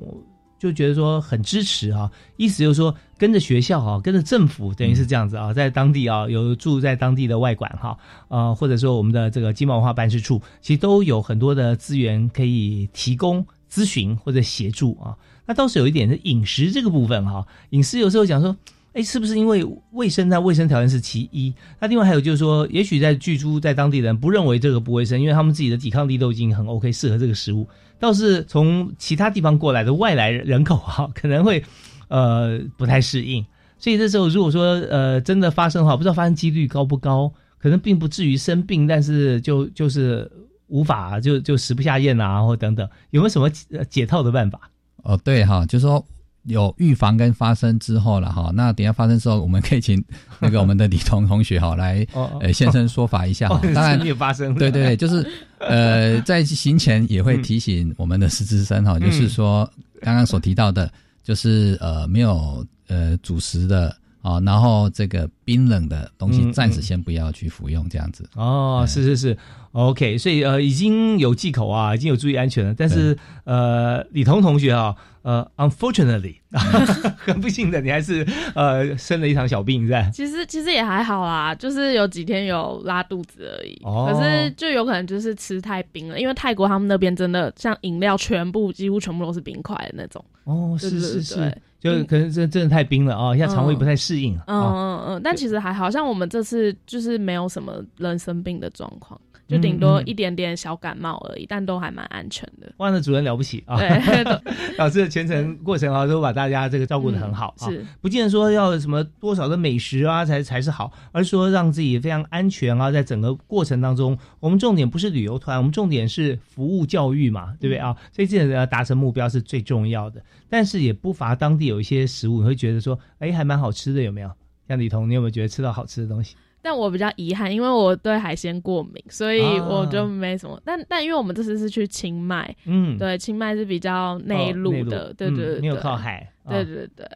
[0.58, 15.14] 就觉得说很支持啊，意思就是说跟着学校啊，跟着政府，等于是这样子啊，在当地啊有住在当地的外管哈，呃，或者说我们的这个经贸文化办事处，其实都有很多的资源可以提供咨询或者协助啊。
[15.44, 18.56] 那倒是有一点是饮食这个部分哈，饮食有时候讲说。
[18.98, 20.40] 哎，是不是因为卫生呢？
[20.40, 27.64] 卫生条件是其一，那另外还有就是说，也许在居住在当地人不认为这个不卫生，因为他们自己的抵抗力都已经很 OK，适合这个食物。
[28.00, 31.62] 倒是从其他地方过来的外来人口哈、可能会
[32.08, 33.46] 呃不太适应。
[33.78, 40.28] 所以这时候如果说呃真的发生的话，不知道发生几率高不高，可能并不至于生病，但是就就是
[40.66, 44.68] 无法就就食不下咽啊，或等等，有没有什么呃解套的办法？
[45.04, 46.04] 哦，对哈，就是说
[46.48, 48.50] 有预防跟发生之后了哈。
[48.52, 50.02] 那等一下发生之后，我们可以请
[50.40, 52.04] 那个我们的李彤同学哈来
[52.40, 53.48] 呃现身说法一下。
[53.74, 55.24] 当然是也发生了对对对，就是
[55.60, 60.90] 呃在行前也会提醒我们的师资生哈，嗯就是说刚刚所提到的，
[61.22, 68.28] 就是呃没有呃主食的啊，然后这个冰冷的东西嗯暂时嗯先不要去服用这样子。
[68.34, 69.38] 哦，是是是
[69.72, 76.36] ，OK，所以呃已经有忌口啊，已经有注意安全了，但是呃李彤同学啊，呃，unfortunately，
[77.18, 80.10] 很不幸的，你还是呃生了一场小病，是吧？
[80.12, 83.78] 其实其实也还好啦，就是有几天有拉肚子而已。
[83.84, 90.24] 哦可是就有可能就是吃太冰了，因为泰国他们那边真的像饮料全部几乎全部都是冰块的那种。
[90.48, 99.20] 哦，是是是对，就可能真真的太冰了啊，现在肠胃不太适应嗯嗯嗯，但其实还好像我们这次就是没有什么人生病的状况。
[99.48, 102.70] 就顶多一点点小感冒而已，但都还蛮安全的。
[102.76, 103.76] 哇，那主任了不起啊！
[103.80, 107.66] 对，老师的全程过程啊，都把大家这个照顾的很好啊。
[107.70, 117.96] 是，不见得说要什么多少的美食啊才才是好，而是说让自己非常安全啊，在整个过程当中，我们重点不是旅游团，我们重点是服务教育嘛，对不对啊？
[118.12, 120.22] 所以这个要达成目标是最重要的。
[120.50, 124.30] 但是也不乏当地有一些食物，你会觉得说，哎，还蛮好吃的，有没有？
[124.68, 126.36] 像李彤，你有没有觉得吃到好吃的东西？
[126.60, 130.60] 但我比较遗憾，因为我对海鲜过敏，所以我就没什么。
[130.64, 137.06] 但但因为我们这次是去清迈，嗯，对，清迈是比较内陆的，对对对，没有靠海，对对对，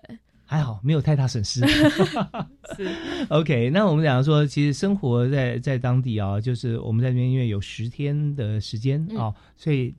[0.45, 1.61] 还好没有太大损失。
[2.77, 2.89] 是
[3.29, 9.95] OK，那我们讲说，其实生活在在当地啊，就是我们在那边因为有十天的时间啊，所以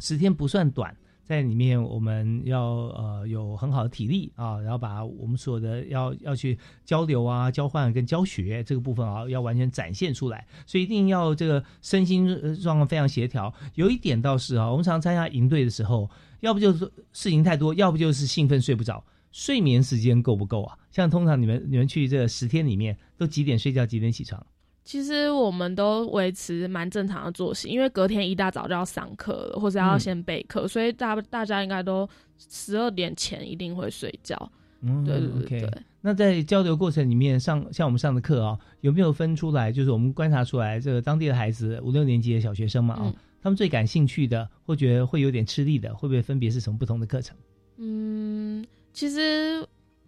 [0.00, 0.94] 十天不算短。
[1.26, 12.28] 在里面，我们要呃有很好的体力啊，然后把我们所有的要要去交流啊、交换跟教学这个部分啊，要完全展现出来，所以一定要这个身心
[12.62, 13.52] 状况非常协调。
[13.74, 16.08] 有一点倒是啊，我们常参加营队的时候，
[16.40, 16.78] 要不就是
[17.12, 20.78] 事情太多，要不就是兴奋睡不着，睡眠时间够不够啊？
[20.92, 24.46] 像通常你们你们去这十天里面，都几点睡觉，几点起床？
[24.86, 32.08] 其实我们都维持蛮正常的作息，因为隔天一大早就要上课了，或者要先备课，所以大大家应该都
[32.38, 34.50] 十二点前一定会睡觉。
[34.82, 35.70] 嗯，对对对。
[36.02, 39.72] 那在交流过程里面，上像我们上的课啊，有没有分出来？
[39.72, 43.12] 就是我们观察出来，这个当地的孩子五六年级的小学生嘛啊，
[43.42, 47.36] 他们最感兴趣的，或觉得会有点吃力的，会不会分别是什么不同的课程？
[47.78, 49.66] 嗯，其实。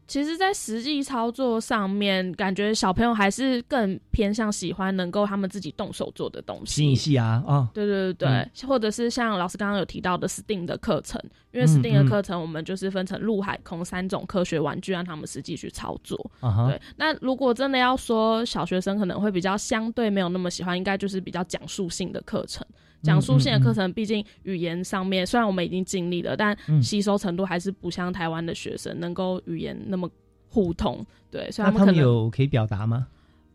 [0.08, 6.76] 其实，在实际操作上面，感觉小朋友还是更偏向喜欢能够他们自己动手做的东西。
[6.76, 16.18] 新戏啊，啊，对对对对，或者是像老师刚刚有提到的 STEAM 的课程，因为 STEAM 的课程我们就是分成陆海空三种科学玩具，让他们实际去操作。
[16.66, 22.66] 对，那如果真的要说小学生可能会比较相对没有那么喜欢，应该就是比较讲述性的课程。
[23.02, 30.10] 讲述性的课程，毕竟语言上面虽然我们已经尽力了，但吸收程度还是不像台湾的学生能够语言那么
[30.48, 31.04] 互通。
[31.30, 33.06] 对，所以他们可能有可以表达吗？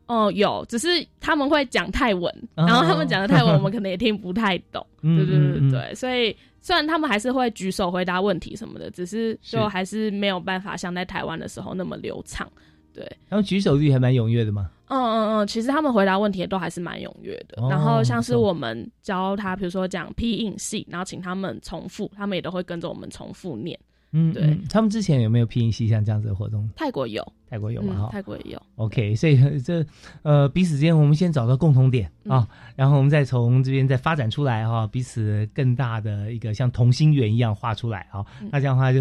[0.05, 0.87] 哦，有，只是
[1.19, 4.85] 他们会讲泰文，然后他们讲的泰文我们可能也听不太懂。
[5.01, 12.49] 对对对对，所以虽然他们还是会举手回答问题什么的，只是就还是没有办法像在台湾的时候那么流畅。
[12.93, 14.69] 对，然后举手率还蛮踊跃的嘛。
[14.87, 17.67] 嗯嗯嗯，其实他们回答问题也都还是蛮踊跃的。
[17.69, 23.79] 然后像是我们教他，比如说讲批印系，然后请他们重复，他们也都会跟着我们重复念。
[24.11, 24.55] 嗯，对。
[24.69, 26.69] 他们之前有没有批印系像这样子的活动？
[26.75, 27.95] 泰国有，泰国有嘛？
[27.95, 28.61] 哈，泰国也有。
[28.75, 29.83] OK，所以这
[30.21, 38.23] 呃彼此之间，我们先找到共同点啊，然后我们再从这边再发展出来哈，彼此更大的一个像同心圆一样画出来啊。
[38.51, 38.99] 那这样的话就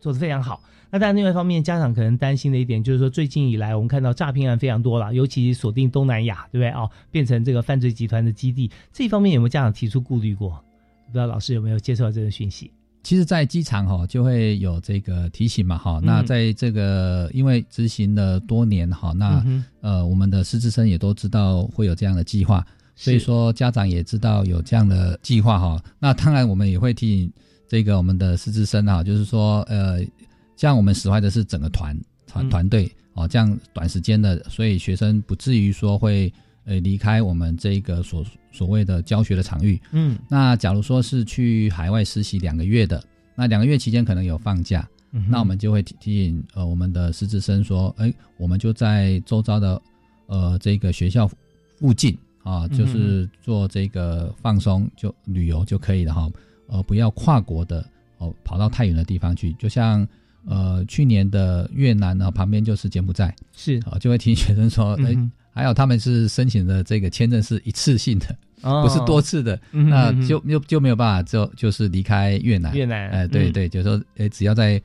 [0.00, 0.60] 做的非常好。
[0.92, 6.88] 那当然，另外一方面，家长可能担心的一点就是说，最近以来我们看到诈骗案非常多了，尤其锁定东南亚，对不对啊？
[7.12, 10.50] 变成这个犯罪集团的基地，这一方面有没有家长提出顾虑过？
[11.06, 12.72] 不知道老师有没有接受到这个讯息？
[13.04, 16.00] 其实，在机场哈就会有这个提醒嘛，哈。
[16.02, 19.44] 那在这个因为执行了多年哈，那
[19.80, 22.66] 呃，我们的师资生也都知道会有这样的计划，
[22.96, 25.80] 所以说家长也知道有这样的计划哈。
[26.00, 27.32] 那当然，我们也会提醒
[27.68, 30.00] 这个我们的师资生啊，就是说呃。
[30.60, 36.30] 像我们使坏的是整个团团团队哦，这样短时间的，所以学生不至于说会
[36.66, 39.80] 呃离开我们这个所所谓的教学的场域。
[39.92, 43.02] 嗯，那假如说是去海外实习两个月的，
[43.34, 44.86] 那两个月期间可能有放假，
[45.30, 49.80] 那我们就会提提醒呃我们的师资生说，哎，我们就在周遭的
[50.26, 51.26] 呃这个学校
[51.78, 56.30] 附近啊，就是做这个放松就旅游就可以了哈，
[56.66, 57.82] 呃不要跨国的
[58.18, 60.06] 哦跑到太远的地方去，就像。
[60.50, 63.78] 呃，去年的越南呢，旁边就是柬埔寨，是。
[63.86, 65.16] 啊，就会听学生说，哎，
[65.52, 68.36] 还有他们是申请的这个签证是一次性的，
[68.82, 74.82] 不是多次的，那就就就没有办法就就是离开越南，越南，哎，对对，就是说，哎，只要在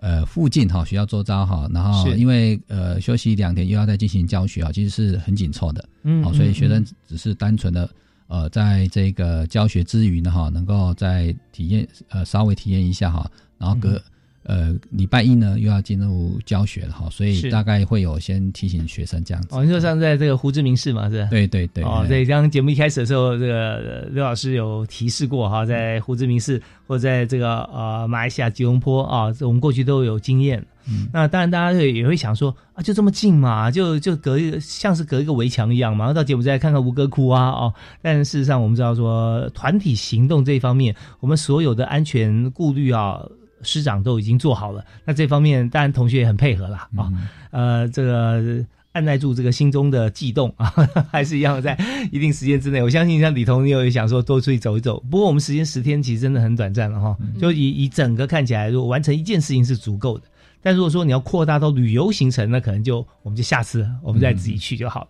[0.00, 7.88] 呃附近哈，学校周遭哈，然后因为呃休息两天又要再进行教学啊，其实是很紧凑的，嗯，好，所以学生只是单纯的
[8.26, 13.98] 呃在这个教学之余呢哈，能够在体验呃稍微体验一下哈，然后隔。
[14.46, 19.48] 呃，礼拜一呢又要进入教学了哈，所以大概会有先提醒学生这样子。
[19.50, 21.28] 哦，你说像在这个胡志明市嘛，是吧？
[21.30, 21.82] 对对对。
[21.82, 30.64] 哦，对，刚节目一开始的时候，这个刘老师有提示过哈，在胡志明市或在这个呃马来西亚吉隆坡啊，我们过去都有经验。
[30.88, 31.08] 嗯。
[31.12, 37.74] 那当然，大家也会想说啊，就这么近嘛，就就隔一个像是隔一个围墙一样嘛，然后到柬埔寨看看吴哥窟啊，哦。
[38.00, 43.20] 但事实上，我们知道说团体行动这一方面，我们所有的安全顾虑啊。
[43.62, 44.84] 师长都已经做好了。
[45.04, 47.12] 那这方面当然同学也很配合啦啊，
[47.50, 50.72] 呃，这个按耐住这个心中的悸动啊，
[51.12, 51.78] 还是一样在
[52.10, 52.82] 一定时间之内。
[52.82, 54.98] 我相信像李彤，你有想说多出去走一走。
[55.10, 60.24] 不过我们时间十天其实真的很短暂了哈，就以以整个看起来，如果完成一件事情是足够的。
[60.66, 65.08] 但如果说你要扩大到旅游行程，那可能就我们就下次我们再自己去就好了。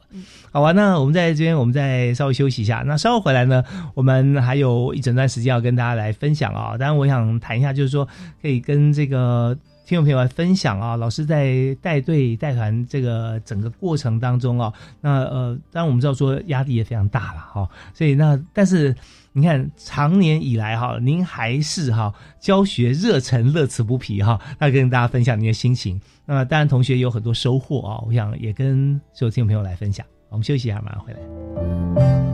[0.52, 2.84] 好吧，那我们在这边我们再稍微休息一下。
[2.86, 6.76] 那稍后回来呢，我们还有一整段时间要跟大家来分享啊。
[6.76, 8.07] 当然，我想谈一下，就是说
[8.42, 10.94] 可以跟这个听众朋友来分享啊。
[10.94, 17.66] 老师在带队带团这个整个过程当中啊，那呃，当然我们知道说压力也非常大了哈。
[17.94, 18.94] 所以那但是。
[19.37, 22.11] 你看，长年以来哈，您还是哈
[22.41, 26.01] 教学热忱、乐此不疲哈，那跟大家分享您的心情。
[26.24, 30.07] 那当然，同学有很多收获啊，我想也跟所有听众朋友来分享。
[30.30, 32.26] 我们休息一下，马上回来。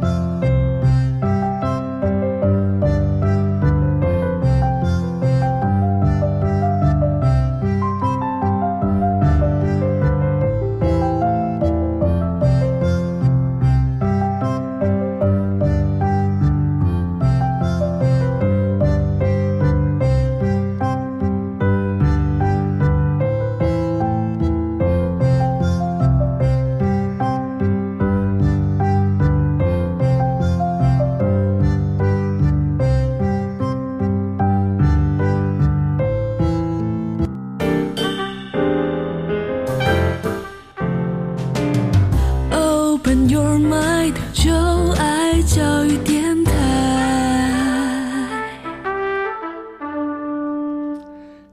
[43.02, 44.52] open your mind，就
[44.96, 46.21] 爱教育点。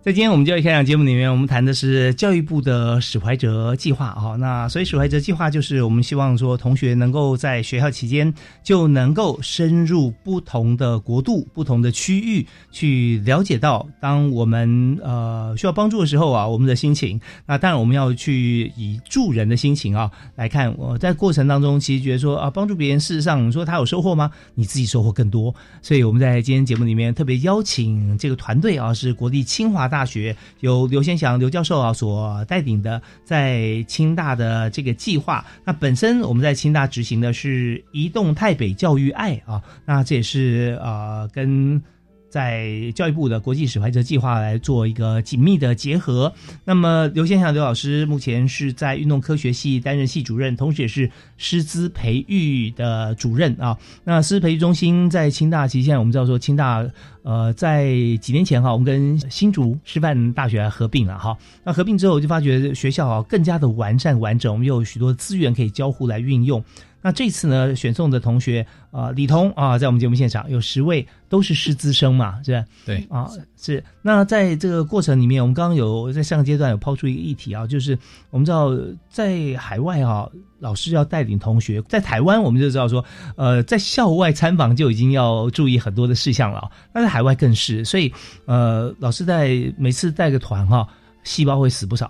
[0.09, 4.35] 在今天我们教育开讲节目里面，我们谈的是教育部的史怀哲计划啊。
[4.39, 8.33] 那所以史怀哲计划就是我们希望说，同学能够在学校期间
[8.63, 17.21] 就能够深入不同的国度、不同的区域，去了解到当我们呃需要帮助的时候啊，我们的心情。
[17.45, 20.75] 那当然我们要去以助人的心情啊来看。
[20.75, 24.31] 我在过程当中其实觉得说啊，帮助别人，事实上你说他有收获吗？
[24.55, 25.53] 你自己收获更多。
[25.83, 29.98] 所以我们在今天节目里面特别邀请这个团队啊，是国立清华大。
[29.99, 35.45] 大学由刘先祥刘教授啊所带领的，在清大的这个计划。
[35.65, 41.81] 那本身我们在清大执行的是移动太北教育爱啊，那这也是呃跟。
[42.29, 46.31] 在教育部的国际史怀哲计划来做一个紧密的结合。
[46.63, 53.77] 那么刘先祥刘老师目前是在运动科学系担任系主任，同时也是师资培育的主任啊。
[54.03, 56.85] 那师资培育中心在清大，其实现在我们知道说清大
[57.23, 57.87] 呃在
[58.21, 61.35] 几年前哈，我们跟新竹师范大学合并了哈。
[61.63, 66.63] 那合并之后我就发觉学校啊更加的完善完整，我们有许多资源可以交互来运用。
[67.01, 72.65] 那这次呢，选送的同学啊，李彤啊，在我们节目现场有十位，都是师资生嘛，是吧？
[72.85, 73.83] 对啊，是。
[74.01, 77.97] 那在这个过程里面，我们刚刚有在上个阶段有抛出一个议题啊，就是
[78.29, 78.71] 我们知道
[79.09, 80.27] 在海外啊，
[80.59, 83.03] 老师要带领同学；在台湾，我们就知道说，
[83.37, 86.69] 呃，在校外参访就已经要注意很多的事项了。
[86.93, 88.13] 那在海外更是，所以
[88.45, 90.87] 呃，老师在每次带个团哈。
[91.25, 92.09] 细胞会死不少，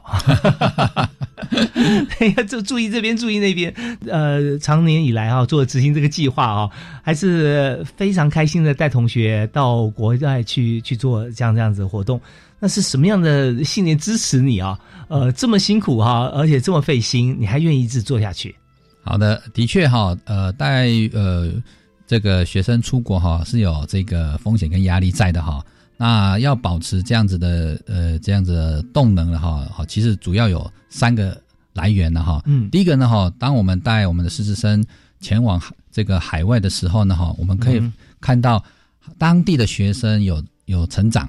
[2.37, 3.73] 要 注注意这边，注意那边。
[4.07, 6.69] 呃，长年以来哈，做执行这个计划啊，
[7.03, 12.19] 还是非常开心的带同学到国外去去做这样这样子的活动。
[12.59, 14.77] 那是什么样的信念支持你啊？
[15.07, 18.53] 呃，这么辛苦哈，而且这么费心，你还愿意一直做下去？
[19.01, 21.51] 好的，的确哈，呃，带呃
[22.05, 25.63] 这个学生出国哈是有这个风险跟压力在的哈。
[25.95, 31.41] 那要保持这样子的呃这样子的动能了哈，好，其实主要有三个
[31.79, 32.41] 来源了哈。
[32.45, 34.85] 嗯，第一个呢哈，当我们带我们的师资生
[35.21, 37.81] 前往这个海外的时候呢哈，我们可以
[38.19, 38.63] 看到
[39.17, 41.27] 当地的学生有有成长，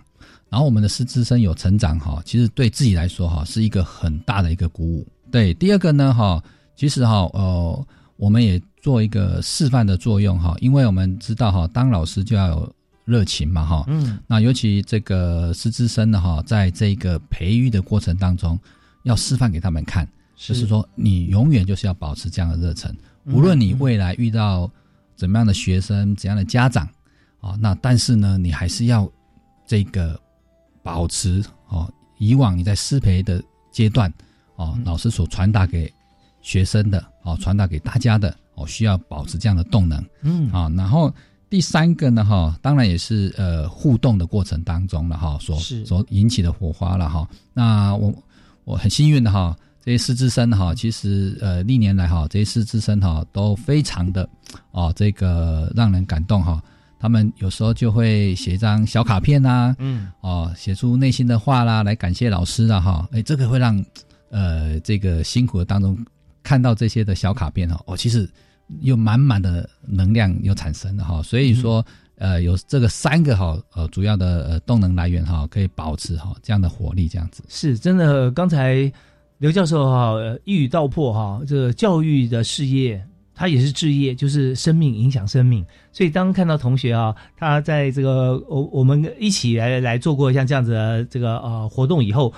[0.49, 5.07] 然后我们的师资生有成长哈，其实对自己来说哈是一个很大的一个鼓舞。
[5.31, 6.43] 对，第二个呢哈，
[6.75, 7.87] 其实哈呃
[8.17, 12.75] 我们也做一个示范的作用哈，因为我们知道哈，当老师就要有。
[13.07, 18.57] 热情嘛，哈，嗯，那尤其这个师资生的哈，在这个培育的过程当中，
[19.03, 20.07] 要示范给他们看，
[20.49, 22.95] 就是说，你永远就是要保持这样的热忱，
[23.27, 24.71] 无论你未来遇到
[25.15, 26.89] 怎么样的学生、怎样的家长，
[27.41, 29.11] 啊，那但是呢，你还是要
[29.67, 30.19] 这个
[30.83, 34.13] 保持哦，以往你在师培的阶段，
[34.57, 35.93] 哦，老师所传达给
[36.41, 41.13] 学生的，哦，传达给大家的，哦，需要保持这样的动能，嗯，啊，然后。
[41.51, 47.29] 第三个呢，哈，当然也是呃互动的过程当中了哈，所所引起的火花了哈。
[47.53, 48.15] 那我
[48.63, 49.59] 我很幸运的哈，
[49.91, 54.29] 这些师资生哈，其实呃历年来哈，这些师资生哈都非常的
[54.71, 56.63] 哦这个让人感动哈。
[57.01, 63.85] 他们有时候就会写一张小卡片呐、嗯，哦，写出内心的话啦，来感谢老师啊，哈，哎，这个会让
[64.31, 65.99] 呃这个辛苦的当中
[66.45, 68.31] 看到这些的小卡片哈，哦，其实
[68.83, 71.85] 又满满的能量又产生了哈，所以说。
[72.23, 78.31] 呃，有这个三个哈，呃，主要的呃动能来源哈，可以保持哈这样的活力，这样子是真的。
[78.33, 78.93] 刚才
[79.41, 80.15] 刘教授哈
[80.45, 83.03] 一语道破哈，这个教育的事业，
[83.35, 85.65] 它也是置业，就是生命影响生命。
[85.93, 92.31] 所以当看到同学啊，他在这个我我们一起来来做过像这样子的这个呃活动以后，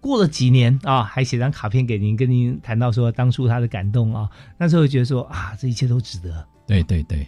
[0.00, 4.26] 过了几年啊，还写张卡片给您，跟您谈到说当初他的感动啊，
[4.58, 6.42] 那时候觉得说啊，这一切都值得。
[6.66, 7.18] 对对对，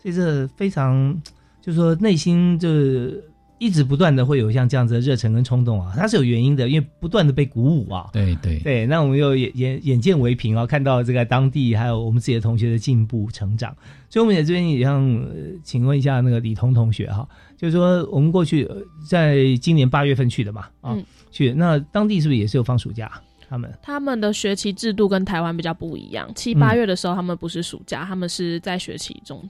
[0.00, 1.20] 所以这非常。
[1.62, 3.28] 就是说，内心就是
[3.58, 8.10] 一直不断的会有像这样子的热忱跟冲动啊，它是有原因的，因为不断的被鼓舞啊。
[8.12, 13.74] 对对对，那我们又眼眼眼见为凭啊，看到这个当地还有我们自己的同学的进步成长，
[14.10, 15.26] 所以我们也这边也想
[15.64, 17.26] 请问一下那个李彤同学哈，
[17.56, 18.68] 就是说我们过去
[19.08, 20.96] 在今年八月份去的嘛啊，
[21.30, 23.10] 去那当地是不是也是有放暑假？
[23.48, 29.42] 他们他们的学期制度跟台湾比较不一样，七八月的时候他们不是暑假，他们是在学期中。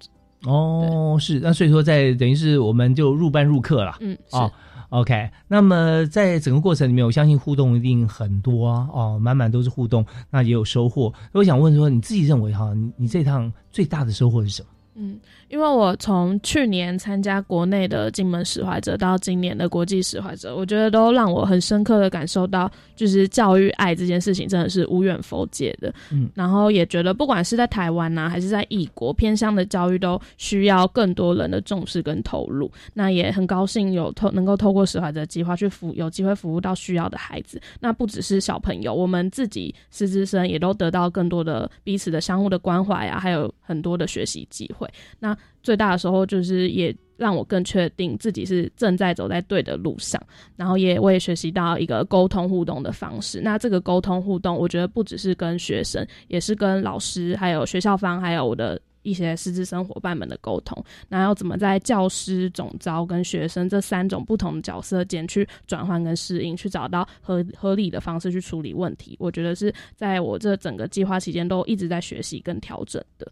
[0.46, 4.50] 哦，是那所以说，在等于是我们就入班入课了，嗯，哦
[4.90, 5.28] ，OK。
[5.48, 11.12] 那么在整个过程里面，我相信互动一定很多啊，哦，满满都是互动，那也有收获。
[11.32, 14.68] 我想问说，你自己认为哈，你你这趟最大的收获是什么？
[14.98, 15.18] 嗯，
[15.48, 25.92] 因为我从去年参加国内的金门使怀者到今年的国际使怀者，我觉得都让我很深刻的感受到，就是教育爱这件事情真的是无远佛界的。
[26.10, 32.70] 嗯，然后也觉得不管是在台湾呐，还是在异国偏向的教育，都需要更多人的重视跟投入。
[32.92, 37.60] 那也很高兴有透能够透过使怀者计划去服有机会服务到需要的孩子。
[37.78, 44.88] 那不只是小朋友，我们自己师资生也都得到更多的彼此的相互的关怀啊，还有很多的学习机会。
[45.20, 50.20] 那最大的收获就是也让我更确定自己是正在走在对的路上，
[50.54, 53.40] 然后也我也学习到一个沟通互动的方式。
[53.40, 60.84] 那这个沟通互动，我觉得不只是跟学生，也是跟老师、还有学校方，还有我的一些师资生伙伴们的沟通。
[61.08, 69.16] 那要怎么在教师、总招跟学生这三种不同的角色间去转换跟适应，去找到合合理的方式去处理问题？
[69.18, 73.26] 我觉得是在我这整个计划期间都一直在学习跟调整的。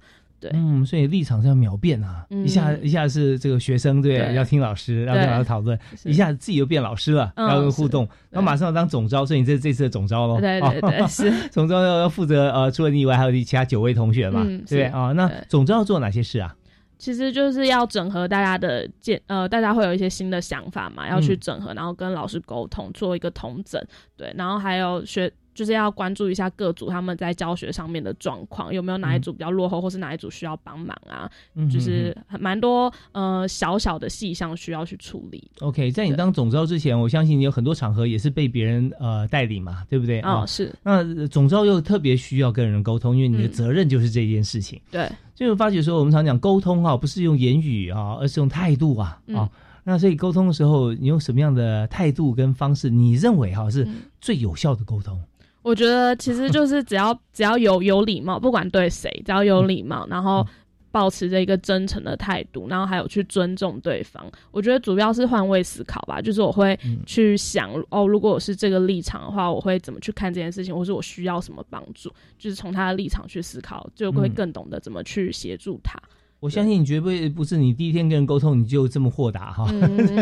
[0.45, 2.27] 对，嗯，所以立场是要秒变啊！
[2.29, 5.75] 一下一下是这个学生对，要听老师，要跟老师讨论；
[6.05, 10.39] 一下子自己又变老师了，要跟互动，然后马上要当总招，所以你这这次的总招喽。
[10.39, 15.13] 对对对， 是总招要要负责呃，除了你以外，还有其他九位同学嘛，对不对啊？
[15.13, 16.55] 那总招要做哪些事啊？
[16.99, 23.83] 其实就是要整合大家的见，呃，大家会有一些新的想法嘛，要去整合，然后跟老师沟通，做一个统整，
[24.15, 25.33] 对，然后还有学。
[25.55, 31.31] 就是要关注一下各组他们在教学上面的状况，有没有哪一组比较落后，或是哪一组需要帮忙啊？
[31.55, 35.49] 嗯就是蛮多呃小小的细项需要去处理。
[35.61, 40.21] OK，在你当总招之前，我相信你有很多场合也是被别人呃带领嘛，对不对？
[40.23, 40.75] 哦，是。
[40.83, 44.81] 那总招又特别需要跟人沟通，因为你的责任就是这件事情。
[44.91, 49.49] 对，就发觉说，我们常讲沟通啊，不是用言语啊，而是用态度啊啊。
[49.87, 53.87] 那所以沟通的时候，你用什么样的态度跟方式，你认为哈是
[54.19, 55.23] 最有效的沟通？
[55.65, 60.47] 我觉得其实就是只要 只要有有礼貌，不管对谁，只要有礼貌，然后
[60.93, 64.23] 保持着一个真诚的态度，然后还有去尊重对方。
[64.51, 75.99] 我觉得主要是换位思考吧，就是我会去想哦，如果我是这个立场的话，我会怎么去看这件事情，或是我需要什么帮助，就是从他的立场去思考，就会更懂得怎么去协助他。
[76.41, 79.67] 我相信你绝对不是你第一天跟人沟通你就这么豁达哈，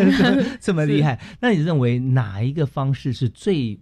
[0.61, 1.20] 这么 厉害。
[1.40, 3.76] 那你认为哪一个方式是最？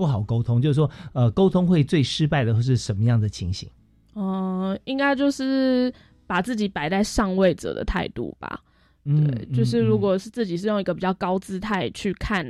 [0.00, 3.68] 不好沟通，就是说，呃，沟通会最失败的会是什么样的情形？
[4.14, 5.92] 嗯，应该就是
[6.26, 8.62] 把自己摆在上位者的态度吧。
[9.04, 12.42] 对，就是如果是自己是用一个比较高姿态去看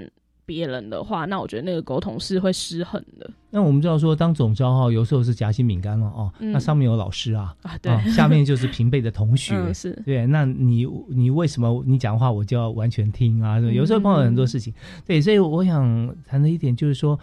[0.51, 3.31] 别人的话，那我觉得那个沟通是会失衡的。
[3.51, 10.27] 那我们知道说，当总招哈，有时候是夹心饼干了哦，那上面有老师啊，啊对，下面就是平辈的同学， 是对。
[10.27, 13.61] 那你你为什么你讲话我就要完全听啊？
[13.61, 14.75] 有时候碰到很多事情，
[15.07, 17.17] 对，所以我想谈的一点就是说。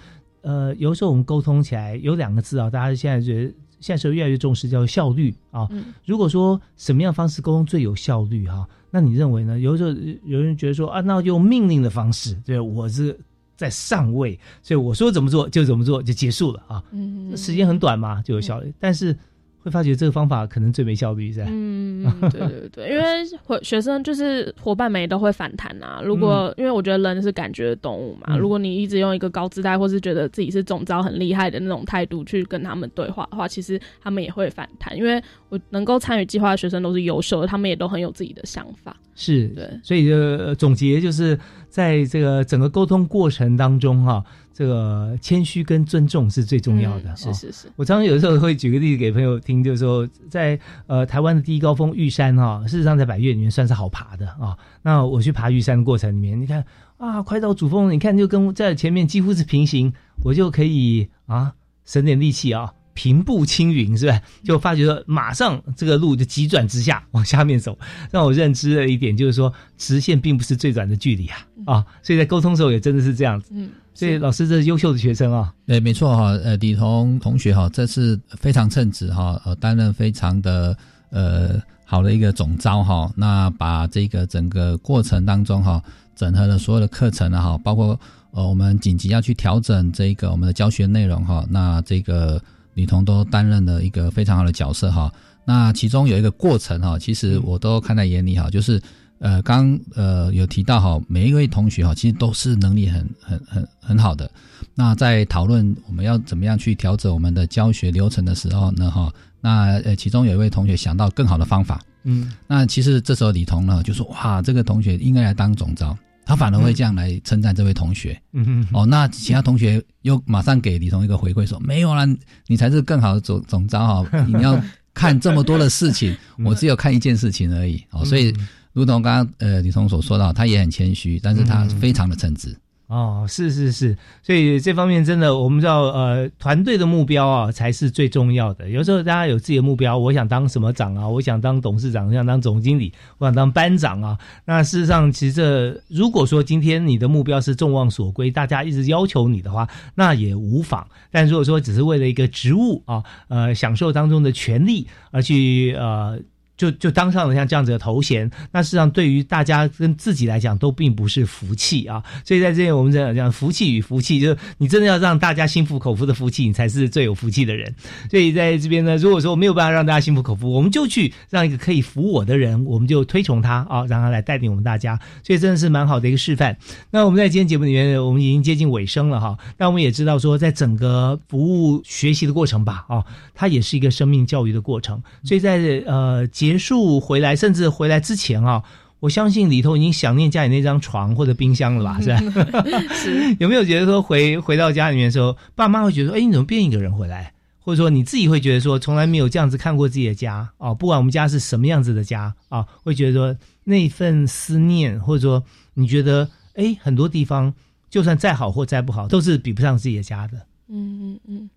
[0.44, 5.68] 呃，有时候我们沟通起来有两个字啊，大家现在觉得现在是越来越重视，叫效率啊。
[6.06, 8.66] 如果说什么样方式沟通最有效率哈，
[8.98, 9.60] 那你认为呢？
[9.60, 9.92] 有时候
[10.26, 13.16] 有人觉得说啊，那用命令的方式，对我是
[13.56, 16.84] 在上位，所以我说怎么做就怎么做就结束了啊。
[16.92, 18.74] 嗯，时间很短嘛，就有效率。
[18.80, 19.16] 但是
[19.64, 21.48] 会发觉这个方法可能最没效率，是吧？
[21.50, 23.04] 嗯， 对对对，因为
[23.44, 26.02] 伙学生就是伙伴们也都会反弹啊。
[26.04, 34.96] 如果、因为我觉得人是感觉的动物嘛，嗯如果你一直用一个高姿态，或是觉得自己是总招很厉害的那种态度去跟他们对话的话，其实他们也会反弹。
[34.98, 38.96] 因为我能够参与计划的学生都是优秀的，他们也都很有自己的想法。
[39.16, 41.38] 是，对所以呃，总结就是
[41.78, 47.16] 在这个整个沟通过程当中哈、这个谦虚跟尊重是最重要的。
[47.16, 54.58] 是是是，我常常有的时候会举个例子给朋友听，就是说在呃台湾的第一高峰玉山哈、事实上在百越里面算是好爬的啊。
[54.82, 56.66] 那我去爬玉山的过程里面，你看
[56.98, 61.54] 啊，快到主峰，你看就跟在前面几乎是平行，我就可以啊
[61.86, 62.74] 省点力气啊。
[62.98, 64.20] 平步青云是吧？
[64.44, 67.78] 就发觉说，马上这个路就急转直下往下面走，
[68.12, 71.38] 让我认知了一点，就是说直线并不是最短的距离啊
[71.68, 71.86] 啊！
[72.02, 73.52] 所以在沟通的时候也真的是这样子。
[73.54, 75.54] 嗯，所以老师这是优秀的学生啊。
[75.68, 80.76] 对，没错哈，呃，李彤同学哈，这次非常称职哈，呃，担任非常的
[81.12, 85.80] 呃好的一个总招哈，那把这个整个过程当中哈，
[86.16, 88.00] 整合了所有的课程啊哈，包括
[88.32, 92.42] 呃我们紧急要去调整这个我们的教学内容哈，那这个
[92.78, 95.12] 李彤都担任了一个非常好的角色哈。
[95.44, 98.80] 那其中有一个过程哈，其实我都看在眼里哈，就是
[99.18, 104.30] 呃刚呃有提到哈，每一位同学哈，其实都是能力很很很很好的。
[104.76, 109.12] 那在讨论我们要怎么样去调整我们的教学流程的时候呢，哈，
[109.42, 115.98] 那呃其中有一位同学想到更好的方法，嗯，那其实这时候李彤呢就说哇，这个同学应该来当总招，
[116.28, 118.22] 他反而会这样来称赞这位同学。
[118.34, 122.06] 嗯嗯哦，那其他同学又马上给李彤一个回馈说没有啦，
[122.48, 124.62] 你才是更好的总总招哈， 你要
[124.94, 127.82] 看这么多的事情，我只有看一件事情而已。
[127.92, 128.36] 哦，所以
[128.74, 132.54] 如同刚刚呃李彤所说到，他也很谦虚，但是他非常的称职。
[132.88, 138.70] 哦，是是是，所以这方面真的，我们知道，呃，团队的目标啊才是最重要的。
[138.70, 144.18] 有时候大家有自己的目标，我想当什么长啊，我想当董事长，我想当总经理，我想当班长啊。
[144.46, 150.88] 那事实上，其实这如果说今天你的目标是众望所归，大家一直要求你的话，那也无妨。
[151.12, 156.18] 但如果说只是为了一个职务啊，呃，享受当中的权利而去呃。
[156.58, 162.04] 就就当上了像这样子的头衔，那事实上对于大家跟自己来讲都并不是福气啊。
[162.26, 167.74] 所以在这里我们讲讲福气与福气，就是你真的要让大家心服口服的福气，你才是最有福气的人。
[168.10, 175.00] 所以在这边呢，如果说没有办法让大家心服口服，我们就去让一个可以服我的人，我们就推崇他啊，让他来带领我们大家。
[175.24, 176.58] 所以真的是蛮好的一个示范。
[176.90, 179.38] 那我们在今天节目里面，我们已经接近尾声了哈。
[179.58, 183.04] 那我们也知道说，在整个服务学习的过程吧，啊，
[183.36, 185.02] 它也是一个生命教育的过程。
[185.24, 188.64] 所以在呃结结束回来，甚至回来之前啊，
[189.00, 192.00] 我相信里头已经想念家里那张床或者冰箱了吧？
[192.02, 192.62] 是吧？
[192.94, 197.34] 是 有没有觉得说回回到家里面的时候，爸妈会觉得说，哎，你怎么变一个人回来？
[197.60, 203.36] 或者说你自己会觉得说，从来没有这样子看过自己的家哦，不管我们家是什么样子的家啊，会觉得说
[203.66, 205.44] 那份思念，或者说
[205.74, 207.54] 你觉得，哎，很多地方
[207.90, 210.38] 就算再好或再不好，都是比不上自己的家的。
[210.70, 211.50] 嗯嗯嗯，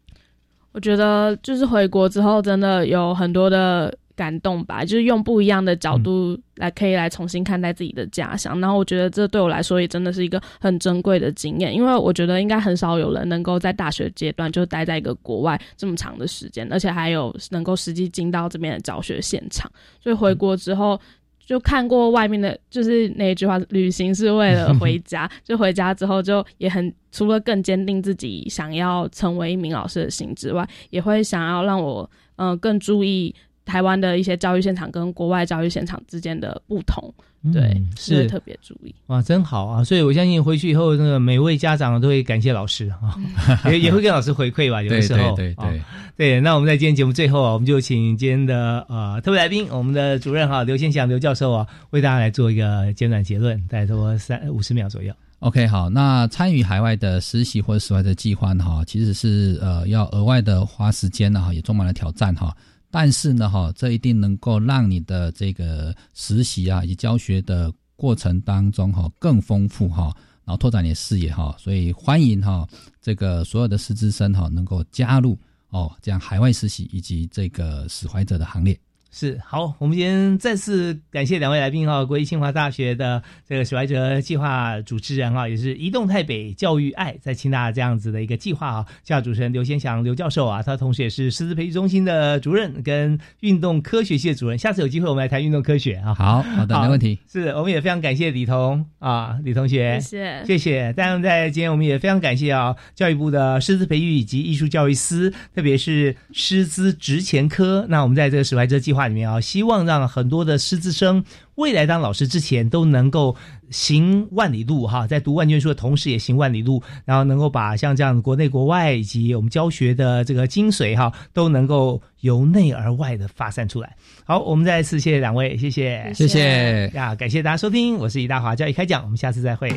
[0.73, 8.61] 我觉得就是回国之后，真的有很多的感动吧，就是用不一样的角度来可以来重新看待自己的家乡。
[8.61, 19.73] 然后我觉得这对我来说也真的是一个很珍贵的经验，因为我觉得应该很少有人能够在大学阶段就待在一个国外这么长的时间，而且还有能够实际进到这边的教学现场。
[20.03, 21.01] 所以回国之后。
[21.47, 25.29] 就看过外面的，就是那一句话，旅行是为了回家。
[25.43, 33.35] 就回家之后，就也很除了更坚定自己想要成为一名老师的心之外，也会想要让我嗯、呃、更注意
[33.65, 37.13] 台湾的一些教育现场跟国外教育现场之间的不同。
[37.55, 38.95] 对，嗯是是特别注意。
[39.07, 39.83] 哇，真好啊！
[39.83, 43.17] 所以我相信回去以后，那个每位家长都会感谢老师啊，
[43.65, 44.83] 也也会跟老师回馈吧。
[44.83, 45.81] 有的时候，对对
[46.19, 46.39] 对。
[46.39, 55.11] 那我们在今天节目最后啊，我们就请今天的呃特别来宾，我们的主任哈刘先祥刘教授啊，为大家来做一个简短结论，大概多三五十秒左右。
[55.39, 62.55] OK，好，那参与海外的实习或者实外的计划呢，哈，其实是呃要额外的花时间呢，哈，也充满了挑战哈。
[62.91, 70.15] 但是呢，哈，这一定能够让你的这个实习啊以及教学的过程当中哈更丰富哈，
[70.45, 71.55] 然后拓展你的视野哈。
[71.59, 72.67] 所以欢迎哈
[73.01, 75.39] 这个所有的师资生哈能够加入
[75.69, 78.79] 哦这样海外实习以及这个使怀者的行列。
[79.13, 94.57] 是好，我们今天再次感谢两位来宾哈，国立清华大学的这个史怀哲计划主持人哈，也是移动台北教育爱在清大这样子的一个计划啊，计划主持人刘先祥刘教授啊，他同时也是师资培育中心的主任跟运动科学系的主任。
[94.57, 96.15] 下次有机会我们来谈运动科学啊。
[96.15, 97.19] 好好的，没问题。
[97.29, 100.93] 是，我们也非常感谢李彤啊，李同学，谢谢谢谢。
[100.93, 107.85] 当然，在今天我们也非常感谢啊，教育部的师资培育以及艺术教育司，特别是师资职前科。
[107.89, 111.25] 那我们在这个史怀哲计划划里面啊，希望让很多的师资生
[111.55, 113.35] 未来当老师之前都能够
[113.71, 123.97] 行万里路哈，在读万卷书的同时也行万里路，然后能够把像这样国内国外以及我们教学的这个精髓哈，都能够由内而外的发散出来。
[124.25, 129.73] 好，我们再次谢谢两位，谢谢，谢谢呀，感谢大家收听，我是李大华教育开讲，我们下次再会。